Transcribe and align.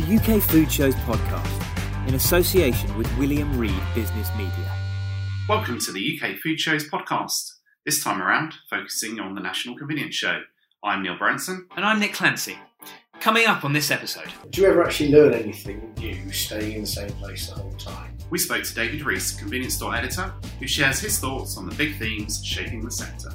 the 0.00 0.16
UK 0.16 0.42
Food 0.42 0.72
Shows 0.72 0.94
podcast 0.94 2.08
in 2.08 2.14
association 2.14 2.96
with 2.96 3.18
William 3.18 3.58
Reed 3.58 3.82
Business 3.94 4.30
Media. 4.34 4.72
Welcome 5.46 5.78
to 5.80 5.92
the 5.92 6.18
UK 6.18 6.36
Food 6.36 6.58
Shows 6.58 6.88
podcast. 6.88 7.56
This 7.84 8.02
time 8.02 8.22
around, 8.22 8.54
focusing 8.70 9.20
on 9.20 9.34
the 9.34 9.42
National 9.42 9.76
Convenience 9.76 10.14
Show. 10.14 10.40
I'm 10.82 11.02
Neil 11.02 11.18
Branson. 11.18 11.66
And 11.76 11.84
I'm 11.84 12.00
Nick 12.00 12.14
Clancy. 12.14 12.56
Coming 13.20 13.46
up 13.46 13.62
on 13.62 13.74
this 13.74 13.90
episode. 13.90 14.32
Do 14.48 14.62
you 14.62 14.68
ever 14.68 14.82
actually 14.82 15.12
learn 15.12 15.34
anything 15.34 15.92
new 15.98 16.32
staying 16.32 16.76
in 16.76 16.80
the 16.82 16.86
same 16.86 17.10
place 17.10 17.48
the 17.48 17.56
whole 17.56 17.72
time? 17.72 18.16
We 18.30 18.38
spoke 18.38 18.64
to 18.64 18.74
David 18.74 19.02
Rees, 19.02 19.32
convenience 19.32 19.74
store 19.74 19.94
editor, 19.94 20.32
who 20.60 20.66
shares 20.66 21.00
his 21.00 21.18
thoughts 21.18 21.58
on 21.58 21.68
the 21.68 21.74
big 21.74 21.98
themes 21.98 22.42
shaping 22.42 22.82
the 22.82 22.90
sector. 22.90 23.34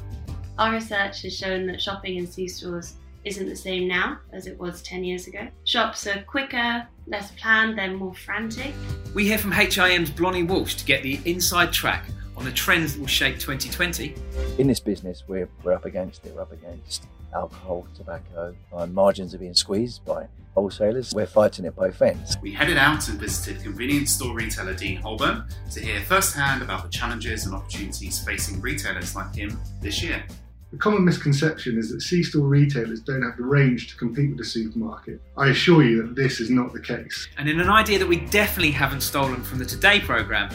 Our 0.57 0.71
research 0.71 1.21
has 1.21 1.37
shown 1.37 1.67
that 1.67 1.79
shopping 1.79 2.15
in 2.15 2.25
C 2.25 2.47
stores 2.47 2.95
isn't 3.25 3.49
the 3.49 3.55
same 3.55 3.87
now 3.87 4.19
as 4.31 4.47
it 4.47 4.57
was 4.59 4.81
10 4.83 5.03
years 5.03 5.27
ago. 5.27 5.47
Shops 5.65 6.07
are 6.07 6.21
quicker, 6.23 6.87
less 7.07 7.31
planned, 7.31 7.77
they're 7.77 7.91
more 7.91 8.13
frantic. 8.13 8.73
We 9.13 9.25
hear 9.25 9.39
from 9.39 9.51
HIM's 9.51 10.11
Blonnie 10.11 10.43
Walsh 10.43 10.75
to 10.75 10.85
get 10.85 11.03
the 11.03 11.19
inside 11.25 11.73
track 11.73 12.05
on 12.37 12.45
the 12.45 12.51
trends 12.51 12.93
that 12.93 12.99
will 12.99 13.07
shape 13.07 13.39
2020. 13.39 14.13
In 14.59 14.67
this 14.67 14.79
business, 14.79 15.23
we're, 15.27 15.49
we're 15.63 15.73
up 15.73 15.85
against 15.85 16.25
it, 16.25 16.33
we're 16.35 16.41
up 16.41 16.51
against 16.51 17.07
alcohol, 17.33 17.87
tobacco, 17.95 18.55
our 18.71 18.87
margins 18.87 19.33
are 19.33 19.39
being 19.39 19.55
squeezed 19.55 20.05
by 20.05 20.27
wholesalers. 20.53 21.13
We're 21.13 21.25
fighting 21.25 21.65
at 21.65 21.75
both 21.75 22.01
ends. 22.01 22.37
We 22.41 22.53
headed 22.53 22.77
out 22.77 23.09
and 23.09 23.19
visited 23.19 23.61
convenience 23.61 24.11
store 24.11 24.33
retailer 24.33 24.73
Dean 24.73 24.97
Holborn 24.97 25.45
to 25.71 25.79
hear 25.79 26.01
firsthand 26.01 26.61
about 26.61 26.83
the 26.83 26.89
challenges 26.89 27.45
and 27.45 27.53
opportunities 27.53 28.23
facing 28.23 28.61
retailers 28.61 29.15
like 29.15 29.35
him 29.35 29.59
this 29.81 30.01
year. 30.01 30.23
The 30.75 30.81
common 30.81 31.05
misconception 31.05 31.77
is 31.77 31.89
that 31.91 32.01
C-store 32.01 32.45
retailers 32.45 32.99
don't 32.99 33.21
have 33.21 33.37
the 33.37 33.45
range 33.45 33.87
to 33.91 33.95
compete 33.95 34.31
with 34.31 34.39
the 34.39 34.43
supermarket. 34.43 35.21
I 35.37 35.47
assure 35.47 35.83
you 35.83 36.01
that 36.01 36.15
this 36.15 36.41
is 36.41 36.49
not 36.49 36.73
the 36.73 36.81
case. 36.81 37.29
And 37.37 37.47
in 37.47 37.61
an 37.61 37.69
idea 37.69 37.97
that 37.97 38.05
we 38.05 38.17
definitely 38.17 38.71
haven't 38.71 38.99
stolen 38.99 39.41
from 39.41 39.59
the 39.59 39.63
Today 39.63 40.01
programme, 40.01 40.49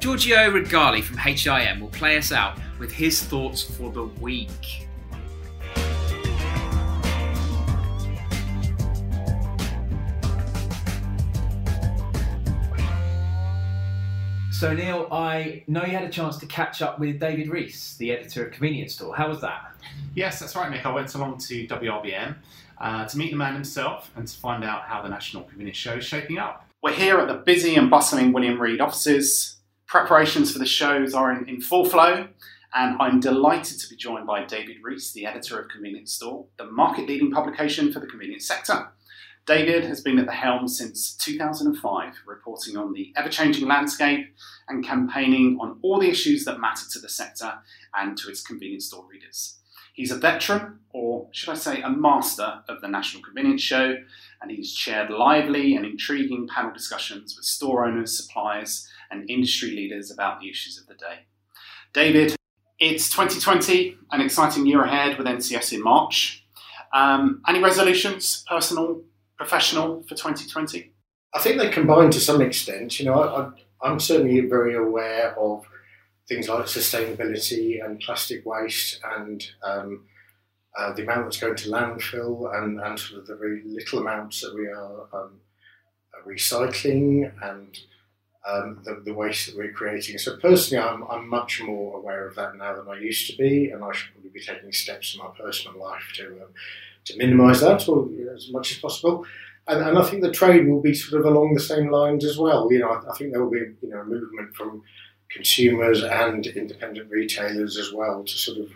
Giorgio 0.00 0.50
Regali 0.50 1.00
from 1.00 1.16
HIM 1.16 1.78
will 1.78 1.90
play 1.90 2.18
us 2.18 2.32
out 2.32 2.58
with 2.80 2.90
his 2.90 3.22
thoughts 3.22 3.62
for 3.62 3.92
the 3.92 4.02
week. 4.02 4.88
So 14.62 14.72
Neil, 14.72 15.08
I 15.10 15.64
know 15.66 15.82
you 15.82 15.90
had 15.90 16.04
a 16.04 16.08
chance 16.08 16.36
to 16.36 16.46
catch 16.46 16.82
up 16.82 17.00
with 17.00 17.18
David 17.18 17.48
Rees, 17.48 17.96
the 17.98 18.12
editor 18.12 18.46
of 18.46 18.52
Convenience 18.52 18.94
Store. 18.94 19.12
How 19.12 19.28
was 19.28 19.40
that? 19.40 19.74
Yes, 20.14 20.38
that's 20.38 20.54
right, 20.54 20.70
Nick. 20.70 20.86
I 20.86 20.92
went 20.92 21.12
along 21.16 21.38
to 21.38 21.66
WRBM 21.66 22.36
uh, 22.80 23.04
to 23.04 23.18
meet 23.18 23.32
the 23.32 23.36
man 23.36 23.54
himself 23.54 24.12
and 24.14 24.24
to 24.24 24.38
find 24.38 24.62
out 24.62 24.82
how 24.82 25.02
the 25.02 25.08
National 25.08 25.42
Convenience 25.42 25.78
Show 25.78 25.94
is 25.94 26.04
shaping 26.04 26.38
up. 26.38 26.64
We're 26.80 26.92
here 26.92 27.18
at 27.18 27.26
the 27.26 27.34
busy 27.34 27.74
and 27.74 27.90
bustling 27.90 28.32
William 28.32 28.62
Reed 28.62 28.80
offices. 28.80 29.56
Preparations 29.88 30.52
for 30.52 30.60
the 30.60 30.64
shows 30.64 31.12
are 31.12 31.32
in, 31.32 31.48
in 31.48 31.60
full 31.60 31.84
flow, 31.84 32.28
and 32.72 33.02
I'm 33.02 33.18
delighted 33.18 33.80
to 33.80 33.88
be 33.88 33.96
joined 33.96 34.28
by 34.28 34.44
David 34.44 34.76
Rees, 34.80 35.12
the 35.12 35.26
editor 35.26 35.58
of 35.58 35.70
Convenience 35.70 36.12
Store, 36.12 36.46
the 36.56 36.66
market 36.66 37.08
leading 37.08 37.32
publication 37.32 37.92
for 37.92 37.98
the 37.98 38.06
convenience 38.06 38.46
sector. 38.46 38.92
David 39.44 39.84
has 39.84 40.00
been 40.00 40.18
at 40.18 40.26
the 40.26 40.32
helm 40.32 40.68
since 40.68 41.16
2005, 41.16 42.14
reporting 42.26 42.76
on 42.76 42.92
the 42.92 43.12
ever 43.16 43.28
changing 43.28 43.66
landscape 43.66 44.32
and 44.68 44.84
campaigning 44.84 45.58
on 45.60 45.78
all 45.82 45.98
the 45.98 46.08
issues 46.08 46.44
that 46.44 46.60
matter 46.60 46.84
to 46.92 47.00
the 47.00 47.08
sector 47.08 47.54
and 47.96 48.16
to 48.18 48.28
its 48.28 48.42
convenience 48.42 48.86
store 48.86 49.04
readers. 49.10 49.58
He's 49.94 50.12
a 50.12 50.16
veteran, 50.16 50.78
or 50.90 51.28
should 51.32 51.50
I 51.50 51.54
say, 51.54 51.82
a 51.82 51.90
master 51.90 52.62
of 52.68 52.80
the 52.80 52.88
National 52.88 53.22
Convenience 53.22 53.60
Show, 53.60 53.96
and 54.40 54.50
he's 54.50 54.72
chaired 54.72 55.10
lively 55.10 55.76
and 55.76 55.84
intriguing 55.84 56.48
panel 56.48 56.72
discussions 56.72 57.36
with 57.36 57.44
store 57.44 57.84
owners, 57.84 58.16
suppliers, 58.16 58.88
and 59.10 59.28
industry 59.28 59.70
leaders 59.70 60.10
about 60.10 60.40
the 60.40 60.48
issues 60.48 60.78
of 60.78 60.86
the 60.86 60.94
day. 60.94 61.26
David, 61.92 62.36
it's 62.78 63.10
2020, 63.10 63.98
an 64.12 64.20
exciting 64.20 64.66
year 64.66 64.82
ahead 64.84 65.18
with 65.18 65.26
NCS 65.26 65.74
in 65.74 65.82
March. 65.82 66.46
Um, 66.94 67.42
any 67.46 67.62
resolutions, 67.62 68.44
personal, 68.48 69.02
professional, 69.36 70.02
for 70.02 70.14
2020? 70.14 70.92
I 71.34 71.38
think 71.38 71.58
they 71.58 71.70
combine 71.70 72.10
to 72.10 72.20
some 72.20 72.40
extent. 72.40 72.98
You 73.00 73.06
know, 73.06 73.54
I, 73.82 73.90
am 73.90 73.98
certainly 73.98 74.40
very 74.40 74.76
aware 74.76 75.38
of 75.38 75.64
things 76.28 76.48
like 76.48 76.66
sustainability 76.66 77.84
and 77.84 78.00
plastic 78.00 78.44
waste 78.46 79.00
and 79.16 79.44
um, 79.64 80.04
uh, 80.78 80.92
the 80.92 81.02
amount 81.02 81.24
that's 81.24 81.40
going 81.40 81.56
to 81.56 81.68
landfill 81.68 82.54
and, 82.56 82.80
and 82.80 82.98
sort 82.98 83.20
of 83.20 83.26
the 83.26 83.36
very 83.36 83.62
little 83.64 83.98
amounts 83.98 84.40
that 84.40 84.54
we 84.54 84.66
are 84.68 85.08
um, 85.12 85.40
recycling 86.26 87.32
and 87.42 87.78
um, 88.48 88.80
the, 88.84 89.02
the, 89.04 89.14
waste 89.14 89.46
that 89.46 89.56
we're 89.56 89.72
creating. 89.72 90.18
So 90.18 90.36
personally, 90.36 90.82
I'm, 90.82 91.04
I'm, 91.04 91.28
much 91.28 91.62
more 91.62 91.96
aware 91.96 92.26
of 92.26 92.34
that 92.34 92.56
now 92.56 92.74
than 92.74 92.88
I 92.88 92.98
used 92.98 93.30
to 93.30 93.36
be, 93.36 93.70
and 93.70 93.84
I 93.84 93.92
should 93.92 94.12
probably 94.12 94.30
be 94.30 94.40
taking 94.40 94.72
steps 94.72 95.14
in 95.14 95.20
my 95.20 95.30
personal 95.38 95.78
life 95.78 96.12
to 96.16 96.26
um, 96.26 96.48
to 97.04 97.16
minimise 97.16 97.60
that 97.60 97.88
or 97.88 98.08
you 98.10 98.26
know, 98.26 98.32
as 98.32 98.50
much 98.50 98.72
as 98.72 98.78
possible. 98.78 99.24
And, 99.68 99.82
and, 99.82 99.98
I 99.98 100.02
think 100.02 100.22
the 100.22 100.32
trade 100.32 100.68
will 100.68 100.80
be 100.80 100.94
sort 100.94 101.20
of 101.20 101.26
along 101.26 101.54
the 101.54 101.60
same 101.60 101.90
lines 101.90 102.24
as 102.24 102.36
well. 102.36 102.70
You 102.72 102.80
know, 102.80 102.88
I, 102.88 103.10
I 103.10 103.16
think 103.16 103.32
there 103.32 103.42
will 103.42 103.50
be 103.50 103.58
you 103.80 103.90
know 103.90 104.00
a 104.00 104.04
movement 104.04 104.54
from 104.54 104.82
consumers 105.30 106.02
and 106.02 106.46
independent 106.46 107.10
retailers 107.10 107.78
as 107.78 107.92
well 107.92 108.24
to 108.24 108.32
sort 108.32 108.58
of 108.58 108.70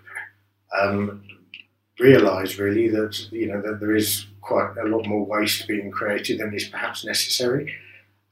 um, 0.78 1.22
realise 1.98 2.58
really 2.58 2.88
that 2.88 3.30
you 3.32 3.46
know 3.46 3.60
that 3.62 3.80
there 3.80 3.96
is 3.96 4.26
quite 4.40 4.76
a 4.76 4.86
lot 4.86 5.06
more 5.06 5.24
waste 5.24 5.66
being 5.66 5.90
created 5.90 6.38
than 6.38 6.54
is 6.54 6.68
perhaps 6.68 7.04
necessary, 7.04 7.74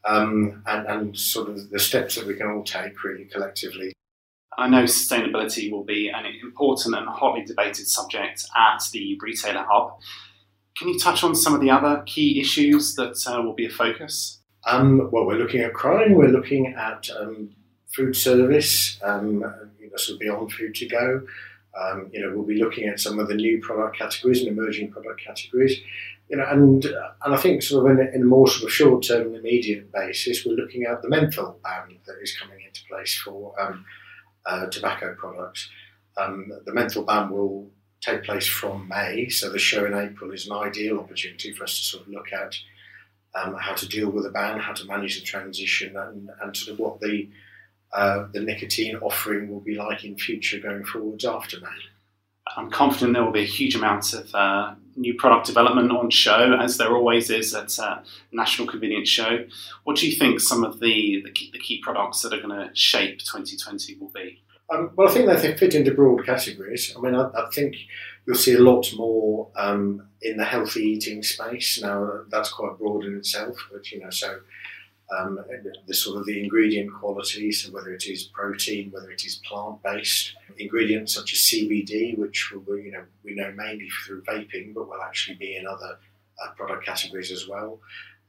um, 0.05 0.63
and, 0.67 0.87
and 0.87 1.19
sort 1.19 1.49
of 1.49 1.71
the 1.71 1.79
steps 1.79 2.15
that 2.15 2.27
we 2.27 2.35
can 2.35 2.47
all 2.47 2.63
take 2.63 3.03
really 3.03 3.25
collectively 3.25 3.93
I 4.57 4.69
know 4.69 4.85
sustainability 4.85 5.71
will 5.71 5.85
be 5.85 6.09
an 6.09 6.25
important 6.27 6.95
and 6.97 7.09
hotly 7.09 7.45
debated 7.45 7.87
subject 7.87 8.45
at 8.57 8.83
the 8.93 9.19
Retailer 9.21 9.65
Hub. 9.69 9.99
Can 10.77 10.89
you 10.89 10.99
touch 10.99 11.23
on 11.23 11.35
some 11.35 11.55
of 11.55 11.61
the 11.61 11.71
other 11.71 12.03
key 12.07 12.41
issues 12.41 12.95
that 12.97 13.17
uh, 13.27 13.43
will 13.43 13.55
be 13.55 13.67
a 13.67 13.71
focus? 13.71 14.41
Um, 14.67 15.11
well, 15.13 15.27
we're 15.27 15.39
looking 15.39 15.61
at 15.61 15.75
crime, 15.75 16.15
we're 16.15 16.29
looking 16.29 16.75
at 16.75 17.09
um, 17.19 17.51
food 17.95 18.17
service, 18.17 18.99
um, 19.03 19.45
you 19.79 19.91
know, 19.91 19.97
sort 19.97 20.15
of 20.15 20.21
beyond 20.21 20.53
food 20.53 20.75
to 20.77 20.87
go. 20.87 21.23
Um, 21.81 22.09
you 22.13 22.21
know, 22.21 22.33
we'll 22.35 22.47
be 22.47 22.63
looking 22.63 22.89
at 22.89 23.01
some 23.01 23.19
of 23.19 23.29
the 23.29 23.35
new 23.35 23.61
product 23.61 23.99
categories 23.99 24.41
and 24.41 24.49
emerging 24.49 24.91
product 24.91 25.21
categories. 25.25 25.81
You 26.29 26.39
know, 26.39 26.47
and 26.49 26.85
and 26.85 27.35
I 27.35 27.37
think 27.37 27.63
sort 27.63 27.85
of 27.85 27.99
in 27.99 28.07
a, 28.07 28.11
in 28.13 28.23
a 28.23 28.25
more 28.25 28.49
sort 28.49 28.65
of 28.65 28.73
short 28.73 29.05
term 29.05 29.27
and 29.27 29.37
immediate 29.37 29.93
basis, 29.93 30.45
we're 30.45 30.55
looking 30.55 30.85
at 30.85 31.03
the 31.03 31.09
menthol 31.09 31.59
ban 31.63 31.99
that 32.07 32.17
is 32.23 32.37
coming 32.37 32.59
into 32.65 32.81
place 32.89 33.15
for 33.21 33.61
um, 33.61 33.85
uh, 34.47 34.67
tobacco 34.67 35.15
products. 35.15 35.69
Um, 36.17 36.53
the 36.65 36.73
menthol 36.73 37.05
ban 37.05 37.31
will 37.31 37.71
take 38.01 38.25
place 38.25 38.47
from 38.47 38.89
May, 38.89 39.29
so 39.29 39.51
the 39.51 39.59
show 39.59 39.85
in 39.85 39.95
April 39.95 40.31
is 40.33 40.47
an 40.47 40.53
ideal 40.53 40.99
opportunity 40.99 41.53
for 41.53 41.65
us 41.65 41.77
to 41.79 41.85
sort 41.85 42.07
of 42.07 42.13
look 42.13 42.33
at 42.33 42.55
um, 43.35 43.55
how 43.59 43.75
to 43.75 43.89
deal 43.89 44.11
with 44.11 44.25
the 44.25 44.31
ban, 44.31 44.61
how 44.61 44.73
to 44.73 44.87
manage 44.87 45.19
the 45.19 45.25
transition, 45.25 45.97
and, 45.97 46.29
and 46.41 46.57
sort 46.57 46.75
of 46.75 46.79
what 46.79 47.01
the 47.01 47.29
uh, 47.93 48.27
the 48.33 48.41
nicotine 48.41 48.97
offering 48.97 49.49
will 49.49 49.61
be 49.61 49.77
like 49.77 50.05
in 50.05 50.17
future 50.17 50.59
going 50.59 50.85
forwards 50.85 51.25
after 51.25 51.61
May. 51.61 51.69
I'm 52.57 52.71
confident 52.71 53.15
there 53.15 53.25
will 53.25 53.33
be 53.33 53.43
a 53.43 53.47
huge 53.47 53.75
amount 53.75 54.13
of 54.13 54.35
uh, 54.35 54.75
new 54.97 55.15
product 55.15 55.47
development 55.47 55.91
on 55.91 56.11
show, 56.11 56.57
as 56.61 56.77
there 56.77 56.95
always 56.95 57.31
is 57.31 57.55
at 57.55 57.79
uh, 57.79 57.99
National 58.33 58.69
Convenience 58.69 59.09
Show. 59.09 59.47
What 59.85 59.97
do 59.97 60.09
you 60.09 60.17
think 60.17 60.41
some 60.41 60.65
of 60.65 60.81
the, 60.81 61.23
the, 61.25 61.31
key, 61.31 61.51
the 61.53 61.59
key 61.59 61.81
products 61.83 62.23
that 62.23 62.33
are 62.33 62.41
going 62.41 62.57
to 62.57 62.75
shape 62.75 63.19
2020 63.19 63.97
will 63.99 64.11
be? 64.15 64.43
Um, 64.73 64.91
well, 64.97 65.09
I 65.09 65.13
think 65.13 65.27
that 65.27 65.43
they 65.43 65.57
fit 65.57 65.75
into 65.75 65.93
broad 65.93 66.25
categories. 66.25 66.95
I 66.97 67.01
mean, 67.01 67.15
I, 67.15 67.29
I 67.35 67.49
think 67.53 67.77
you'll 68.27 68.37
see 68.37 68.55
a 68.55 68.61
lot 68.61 68.87
more 68.97 69.49
um, 69.57 70.09
in 70.23 70.37
the 70.37 70.45
healthy 70.45 70.83
eating 70.83 71.23
space. 71.23 71.81
Now, 71.83 72.23
that's 72.29 72.53
quite 72.53 72.79
broad 72.79 73.05
in 73.05 73.17
itself, 73.17 73.57
but 73.71 73.91
you 73.91 74.01
know, 74.01 74.11
so 74.11 74.41
um, 75.11 75.39
the 75.87 75.95
sort 75.95 76.19
of 76.19 76.27
the 76.27 76.43
ingredient 76.43 76.93
quality, 76.93 77.53
so 77.53 77.71
whether 77.73 77.93
it 77.93 78.07
is 78.07 78.25
protein, 78.25 78.91
whether 78.91 79.11
it 79.11 79.25
is 79.25 79.41
plant-based 79.47 80.35
ingredients 80.59 81.15
such 81.15 81.33
as 81.33 81.41
CBD, 81.41 82.17
which 82.19 82.53
will, 82.53 82.79
you 82.79 82.93
know 82.93 83.05
we 83.23 83.35
know 83.35 83.53
mainly 83.53 83.89
through 83.89 84.23
vaping, 84.23 84.75
but 84.75 84.89
will 84.89 85.03
actually 85.03 85.37
be 85.37 85.57
in 85.57 85.67
other 85.67 85.99
uh, 86.43 86.51
product 86.57 86.85
categories 86.87 87.31
as 87.31 87.49
well. 87.49 87.81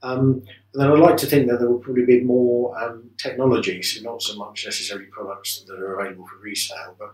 Um, 0.03 0.43
and 0.73 0.83
then 0.83 0.91
I'd 0.91 0.99
like 0.99 1.17
to 1.17 1.25
think 1.25 1.47
that 1.49 1.59
there 1.59 1.69
will 1.69 1.79
probably 1.79 2.05
be 2.05 2.21
more 2.21 2.77
um, 2.77 3.09
technology, 3.17 3.81
so 3.81 4.01
not 4.03 4.21
so 4.21 4.35
much 4.35 4.65
necessarily 4.65 5.07
products 5.07 5.61
that 5.61 5.79
are 5.79 5.99
available 5.99 6.27
for 6.27 6.37
resale, 6.37 6.95
but 6.99 7.13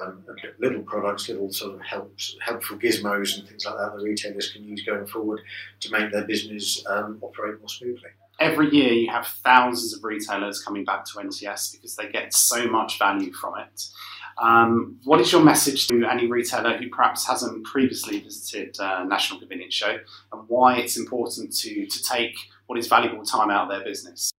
um, 0.00 0.24
little 0.58 0.82
products, 0.82 1.28
little 1.28 1.52
sort 1.52 1.74
of 1.74 1.80
helps, 1.82 2.36
helpful 2.40 2.78
gizmos 2.78 3.38
and 3.38 3.48
things 3.48 3.64
like 3.66 3.76
that 3.76 3.96
that 3.96 4.02
retailers 4.02 4.50
can 4.50 4.64
use 4.64 4.82
going 4.84 5.06
forward 5.06 5.40
to 5.80 5.90
make 5.90 6.10
their 6.12 6.24
business 6.24 6.84
um, 6.86 7.18
operate 7.22 7.58
more 7.60 7.68
smoothly 7.68 8.10
every 8.40 8.70
year 8.70 8.92
you 8.92 9.10
have 9.10 9.26
thousands 9.26 9.94
of 9.94 10.04
retailers 10.04 10.62
coming 10.62 10.84
back 10.84 11.04
to 11.06 11.18
NCS 11.18 11.72
because 11.72 11.96
they 11.96 12.08
get 12.08 12.34
so 12.34 12.66
much 12.68 12.98
value 12.98 13.32
from 13.32 13.58
it. 13.58 13.86
Um, 14.38 14.98
what 15.04 15.20
is 15.20 15.30
your 15.30 15.44
message 15.44 15.86
to 15.88 16.04
any 16.06 16.26
retailer 16.26 16.76
who 16.76 16.88
perhaps 16.88 17.26
hasn't 17.26 17.64
previously 17.64 18.18
visited 18.20 18.78
uh, 18.80 19.04
National 19.04 19.38
Convenience 19.38 19.74
Show 19.74 19.98
and 20.32 20.48
why 20.48 20.76
it's 20.76 20.96
important 20.96 21.54
to, 21.58 21.86
to 21.86 22.02
take 22.02 22.34
what 22.66 22.78
is 22.78 22.88
valuable 22.88 23.24
time 23.24 23.50
out 23.50 23.64
of 23.64 23.68
their 23.68 23.84
business? 23.84 24.32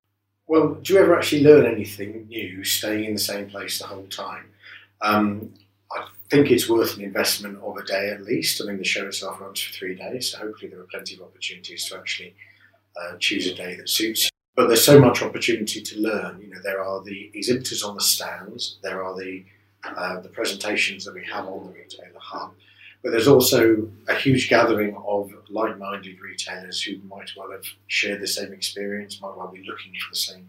Well, 0.46 0.74
do 0.74 0.94
you 0.94 1.00
ever 1.00 1.16
actually 1.16 1.44
learn 1.44 1.64
anything 1.64 2.26
new 2.26 2.64
staying 2.64 3.04
in 3.04 3.14
the 3.14 3.20
same 3.20 3.48
place 3.48 3.78
the 3.78 3.86
whole 3.86 4.06
time? 4.06 4.50
Um, 5.00 5.54
I 5.92 6.06
think 6.28 6.50
it's 6.50 6.68
worth 6.68 6.96
an 6.96 7.04
investment 7.04 7.58
of 7.62 7.76
a 7.76 7.84
day 7.84 8.10
at 8.10 8.22
least. 8.22 8.60
I 8.60 8.66
mean, 8.66 8.78
the 8.78 8.84
show 8.84 9.06
itself 9.06 9.40
runs 9.40 9.60
for 9.60 9.72
three 9.72 9.94
days, 9.94 10.32
so 10.32 10.38
hopefully 10.38 10.70
there 10.70 10.80
are 10.80 10.88
plenty 10.90 11.14
of 11.14 11.22
opportunities 11.22 11.88
to 11.88 11.96
actually 11.96 12.34
uh, 13.00 13.16
choose 13.18 13.46
a 13.46 13.54
day 13.54 13.74
that 13.76 13.88
suits 13.88 14.24
you. 14.24 14.30
But 14.56 14.68
there's 14.68 14.84
so 14.84 15.00
much 15.00 15.22
opportunity 15.22 15.82
to 15.82 16.00
learn. 16.00 16.40
You 16.40 16.50
know, 16.50 16.60
there 16.62 16.82
are 16.82 17.02
the 17.02 17.30
exhibitors 17.34 17.82
on 17.82 17.96
the 17.96 18.00
stands, 18.00 18.78
there 18.82 19.02
are 19.02 19.16
the 19.18 19.44
uh, 19.84 20.20
the 20.20 20.28
presentations 20.30 21.04
that 21.04 21.14
we 21.14 21.24
have 21.24 21.46
on 21.46 21.66
the 21.66 21.72
retailer 21.72 22.18
hub, 22.18 22.54
but 23.02 23.10
there's 23.10 23.28
also 23.28 23.86
a 24.08 24.14
huge 24.14 24.48
gathering 24.48 24.96
of 25.06 25.30
like-minded 25.50 26.18
retailers 26.20 26.80
who 26.82 26.96
might 27.06 27.30
well 27.36 27.50
have 27.50 27.66
shared 27.86 28.22
the 28.22 28.26
same 28.26 28.52
experience, 28.52 29.20
might 29.20 29.36
well 29.36 29.48
be 29.52 29.62
looking 29.68 29.92
for 29.92 30.12
the 30.12 30.16
same 30.16 30.48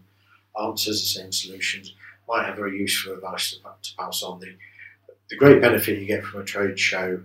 answers, 0.58 1.02
the 1.02 1.20
same 1.20 1.32
solutions, 1.32 1.94
might 2.26 2.46
have 2.46 2.56
very 2.56 2.78
useful 2.78 3.12
advice 3.12 3.50
to, 3.50 3.56
to 3.58 3.96
pass 3.98 4.22
on. 4.22 4.40
The, 4.40 4.54
the 5.28 5.36
great 5.36 5.60
benefit 5.60 5.98
you 5.98 6.06
get 6.06 6.24
from 6.24 6.40
a 6.40 6.44
trade 6.44 6.78
show, 6.78 7.20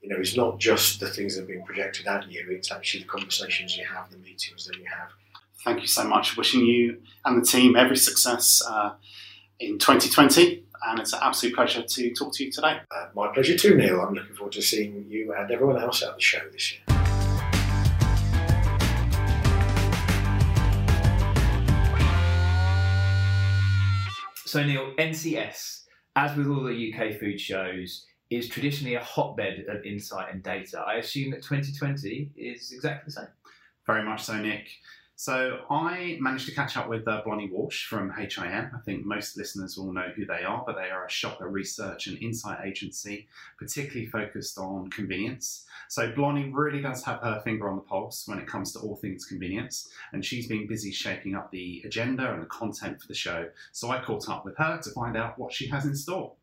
you 0.00 0.08
know, 0.08 0.16
it's 0.18 0.36
not 0.36 0.58
just 0.58 1.00
the 1.00 1.08
things 1.08 1.36
that 1.36 1.42
are 1.42 1.46
being 1.46 1.64
projected 1.64 2.06
at 2.06 2.30
you, 2.30 2.46
it's 2.50 2.70
actually 2.70 3.02
the 3.02 3.08
conversations 3.08 3.76
you 3.76 3.84
have, 3.84 4.10
the 4.10 4.18
meetings 4.18 4.66
that 4.66 4.76
you 4.76 4.84
have. 4.86 5.08
Thank 5.64 5.80
you 5.80 5.88
so 5.88 6.06
much. 6.06 6.36
Wishing 6.36 6.64
you 6.64 7.00
and 7.24 7.42
the 7.42 7.46
team 7.46 7.76
every 7.76 7.96
success 7.96 8.62
uh, 8.68 8.94
in 9.58 9.78
2020 9.78 10.64
and 10.86 11.00
it's 11.00 11.12
an 11.12 11.18
absolute 11.22 11.54
pleasure 11.54 11.82
to 11.82 12.14
talk 12.14 12.32
to 12.34 12.44
you 12.44 12.52
today. 12.52 12.78
Uh, 12.90 13.08
my 13.14 13.28
pleasure 13.32 13.56
too, 13.56 13.76
Neil. 13.76 14.00
I'm 14.00 14.14
looking 14.14 14.34
forward 14.36 14.52
to 14.52 14.62
seeing 14.62 15.06
you 15.08 15.34
and 15.34 15.50
everyone 15.50 15.80
else 15.80 16.02
at 16.02 16.14
the 16.14 16.20
show 16.20 16.40
this 16.52 16.72
year. 16.72 16.82
So, 24.44 24.64
Neil, 24.64 24.94
NCS, 24.96 25.82
as 26.16 26.36
with 26.36 26.46
all 26.46 26.62
the 26.62 26.94
UK 26.94 27.18
food 27.18 27.38
shows, 27.38 28.06
is 28.30 28.48
traditionally 28.48 28.94
a 28.94 29.02
hotbed 29.02 29.64
of 29.68 29.84
insight 29.84 30.32
and 30.32 30.42
data. 30.42 30.80
I 30.80 30.96
assume 30.96 31.30
that 31.30 31.42
2020 31.42 32.30
is 32.36 32.72
exactly 32.72 33.02
the 33.06 33.12
same. 33.12 33.28
Very 33.86 34.04
much 34.04 34.24
so, 34.24 34.36
Nick. 34.36 34.68
So 35.20 35.62
I 35.68 36.16
managed 36.20 36.46
to 36.46 36.54
catch 36.54 36.76
up 36.76 36.88
with 36.88 37.08
uh, 37.08 37.22
Blonnie 37.24 37.50
Walsh 37.50 37.86
from 37.86 38.08
HIM. 38.08 38.70
I 38.72 38.78
think 38.84 39.04
most 39.04 39.36
listeners 39.36 39.76
will 39.76 39.92
know 39.92 40.12
who 40.14 40.24
they 40.24 40.44
are, 40.44 40.62
but 40.64 40.76
they 40.76 40.90
are 40.90 41.06
a 41.06 41.10
shopper 41.10 41.48
research 41.48 42.06
and 42.06 42.22
insight 42.22 42.64
agency, 42.64 43.26
particularly 43.58 44.06
focused 44.06 44.58
on 44.58 44.90
convenience. 44.90 45.66
So 45.88 46.12
Blonnie 46.12 46.52
really 46.52 46.80
does 46.80 47.02
have 47.02 47.20
her 47.22 47.40
finger 47.40 47.68
on 47.68 47.74
the 47.74 47.82
pulse 47.82 48.28
when 48.28 48.38
it 48.38 48.46
comes 48.46 48.72
to 48.74 48.78
all 48.78 48.94
things 48.94 49.24
convenience, 49.24 49.88
and 50.12 50.24
she's 50.24 50.46
been 50.46 50.68
busy 50.68 50.92
shaping 50.92 51.34
up 51.34 51.50
the 51.50 51.82
agenda 51.84 52.32
and 52.32 52.40
the 52.40 52.46
content 52.46 53.00
for 53.00 53.08
the 53.08 53.14
show. 53.14 53.48
So 53.72 53.90
I 53.90 54.00
caught 54.00 54.28
up 54.28 54.44
with 54.44 54.56
her 54.58 54.80
to 54.80 54.90
find 54.90 55.16
out 55.16 55.36
what 55.36 55.52
she 55.52 55.66
has 55.66 55.84
in 55.84 55.96
store. 55.96 56.34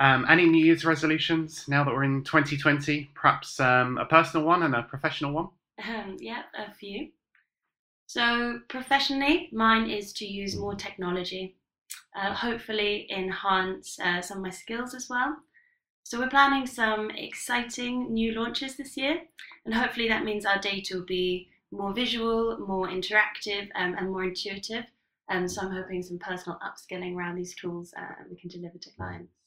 Um, 0.00 0.24
any 0.30 0.46
New 0.46 0.64
Year's 0.64 0.86
resolutions 0.86 1.66
now 1.68 1.84
that 1.84 1.92
we're 1.92 2.04
in 2.04 2.24
2020? 2.24 3.10
Perhaps 3.14 3.60
um, 3.60 3.98
a 3.98 4.06
personal 4.06 4.46
one 4.46 4.62
and 4.62 4.74
a 4.74 4.82
professional 4.82 5.32
one? 5.32 5.48
Um, 5.86 6.16
yeah, 6.18 6.44
a 6.56 6.72
few. 6.72 7.10
So, 8.06 8.60
professionally, 8.68 9.50
mine 9.52 9.90
is 9.90 10.14
to 10.14 10.26
use 10.26 10.56
more 10.56 10.74
technology, 10.74 11.56
uh, 12.16 12.32
hopefully, 12.32 13.06
enhance 13.14 14.00
uh, 14.00 14.22
some 14.22 14.38
of 14.38 14.44
my 14.44 14.50
skills 14.50 14.94
as 14.94 15.08
well. 15.10 15.36
So, 16.02 16.18
we're 16.18 16.30
planning 16.30 16.66
some 16.66 17.10
exciting 17.10 18.12
new 18.12 18.32
launches 18.32 18.76
this 18.76 18.96
year, 18.96 19.20
and 19.66 19.74
hopefully, 19.74 20.08
that 20.08 20.24
means 20.24 20.46
our 20.46 20.58
data 20.58 20.96
will 20.96 21.04
be 21.04 21.50
more 21.70 21.92
visual, 21.92 22.58
more 22.58 22.88
interactive, 22.88 23.68
um, 23.74 23.94
and 23.98 24.10
more 24.10 24.24
intuitive. 24.24 24.86
Um, 25.28 25.46
so, 25.46 25.60
I'm 25.60 25.72
hoping 25.72 26.02
some 26.02 26.18
personal 26.18 26.58
upskilling 26.58 27.14
around 27.14 27.36
these 27.36 27.54
tools 27.54 27.92
uh, 27.96 28.24
we 28.30 28.36
can 28.36 28.48
deliver 28.48 28.78
to 28.78 28.90
clients. 28.96 29.39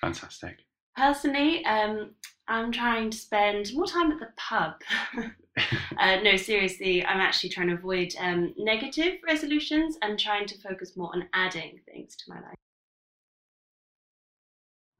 Fantastic. 0.00 0.58
Personally, 0.96 1.64
um, 1.64 2.10
I'm 2.48 2.72
trying 2.72 3.10
to 3.10 3.16
spend 3.16 3.72
more 3.74 3.86
time 3.86 4.10
at 4.10 4.18
the 4.18 4.28
pub. 4.36 4.74
uh, 5.98 6.16
no, 6.22 6.36
seriously, 6.36 7.04
I'm 7.04 7.20
actually 7.20 7.50
trying 7.50 7.68
to 7.68 7.74
avoid 7.74 8.14
um, 8.18 8.54
negative 8.56 9.18
resolutions 9.26 9.96
and 10.02 10.18
trying 10.18 10.46
to 10.46 10.58
focus 10.58 10.96
more 10.96 11.10
on 11.14 11.28
adding 11.34 11.80
things 11.86 12.16
to 12.16 12.24
my 12.28 12.36
life. 12.36 12.54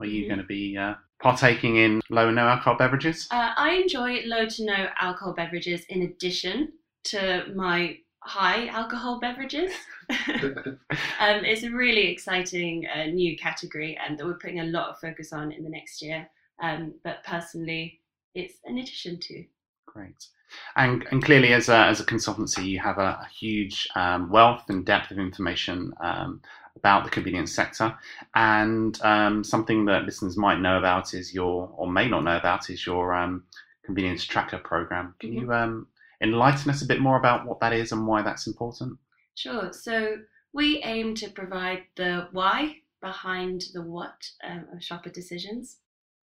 Are 0.00 0.06
you 0.06 0.22
mm-hmm. 0.22 0.28
going 0.28 0.40
to 0.40 0.46
be 0.46 0.76
uh, 0.76 0.94
partaking 1.20 1.76
in 1.76 2.00
low 2.10 2.28
and 2.28 2.36
no 2.36 2.46
alcohol 2.46 2.76
beverages? 2.76 3.26
Uh, 3.30 3.52
I 3.56 3.72
enjoy 3.74 4.20
low 4.26 4.46
to 4.46 4.64
no 4.64 4.88
alcohol 5.00 5.34
beverages 5.34 5.84
in 5.88 6.02
addition 6.02 6.72
to 7.04 7.46
my 7.54 7.98
high 8.20 8.66
alcohol 8.68 9.20
beverages. 9.20 9.72
um, 10.10 11.44
it's 11.44 11.62
a 11.62 11.70
really 11.70 12.08
exciting 12.08 12.86
uh, 12.86 13.04
new 13.06 13.36
category 13.36 13.98
and 14.04 14.18
that 14.18 14.26
we're 14.26 14.34
putting 14.34 14.60
a 14.60 14.64
lot 14.64 14.90
of 14.90 14.98
focus 14.98 15.32
on 15.32 15.52
in 15.52 15.62
the 15.62 15.70
next 15.70 16.02
year. 16.02 16.28
Um, 16.60 16.94
but 17.04 17.24
personally, 17.24 18.00
it's 18.34 18.54
an 18.64 18.78
addition 18.78 19.18
to. 19.20 19.44
Great. 19.86 20.28
And, 20.76 21.06
and 21.10 21.22
clearly, 21.22 21.52
as 21.52 21.68
a, 21.68 21.76
as 21.76 22.00
a 22.00 22.04
consultancy, 22.04 22.64
you 22.64 22.78
have 22.80 22.98
a, 22.98 23.20
a 23.22 23.28
huge 23.38 23.88
um, 23.94 24.30
wealth 24.30 24.64
and 24.68 24.84
depth 24.84 25.10
of 25.10 25.18
information 25.18 25.92
um, 26.00 26.40
about 26.76 27.04
the 27.04 27.10
convenience 27.10 27.52
sector. 27.52 27.94
And 28.34 28.98
um, 29.02 29.44
something 29.44 29.84
that 29.86 30.04
listeners 30.04 30.36
might 30.36 30.60
know 30.60 30.78
about 30.78 31.14
is 31.14 31.34
your, 31.34 31.70
or 31.76 31.90
may 31.90 32.08
not 32.08 32.24
know 32.24 32.36
about, 32.36 32.70
is 32.70 32.86
your 32.86 33.14
um, 33.14 33.44
convenience 33.84 34.24
tracker 34.24 34.58
program. 34.58 35.14
Can 35.20 35.30
mm-hmm. 35.30 35.38
you 35.40 35.52
um, 35.52 35.86
enlighten 36.22 36.70
us 36.70 36.82
a 36.82 36.86
bit 36.86 37.00
more 37.00 37.18
about 37.18 37.46
what 37.46 37.60
that 37.60 37.72
is 37.72 37.92
and 37.92 38.06
why 38.06 38.22
that's 38.22 38.46
important? 38.46 38.98
Sure. 39.34 39.72
So, 39.72 40.18
we 40.52 40.82
aim 40.82 41.14
to 41.16 41.28
provide 41.30 41.84
the 41.96 42.28
why 42.32 42.78
behind 43.00 43.64
the 43.74 43.82
what 43.82 44.30
um, 44.42 44.66
of 44.72 44.82
shopper 44.82 45.10
decisions 45.10 45.76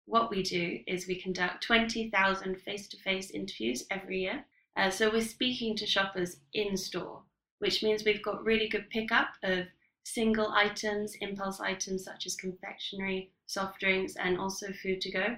what 0.06 0.31
we 0.31 0.43
do 0.43 0.81
is 0.87 1.06
we 1.06 1.21
conduct 1.21 1.62
20,000 1.65 2.61
face 2.61 2.89
to 2.89 2.97
face 2.99 3.31
interviews 3.31 3.85
every 3.91 4.21
year. 4.21 4.44
Uh, 4.77 4.91
so 4.91 5.11
we're 5.11 5.23
speaking 5.23 5.77
to 5.77 5.87
shoppers 5.87 6.38
in 6.55 6.77
store, 6.77 7.23
which 7.59 7.83
means 7.83 8.05
we've 8.05 8.23
got 8.23 8.45
really 8.45 8.69
good 8.69 8.88
pickup 8.91 9.29
of 9.43 9.67
single 10.05 10.50
items, 10.53 11.15
impulse 11.21 11.61
items 11.61 12.05
such 12.05 12.27
as 12.27 12.35
confectionery, 12.35 13.31
soft 13.47 13.81
drinks, 13.81 14.17
and 14.17 14.38
also 14.38 14.73
food 14.73 15.00
to 15.00 15.11
go. 15.11 15.37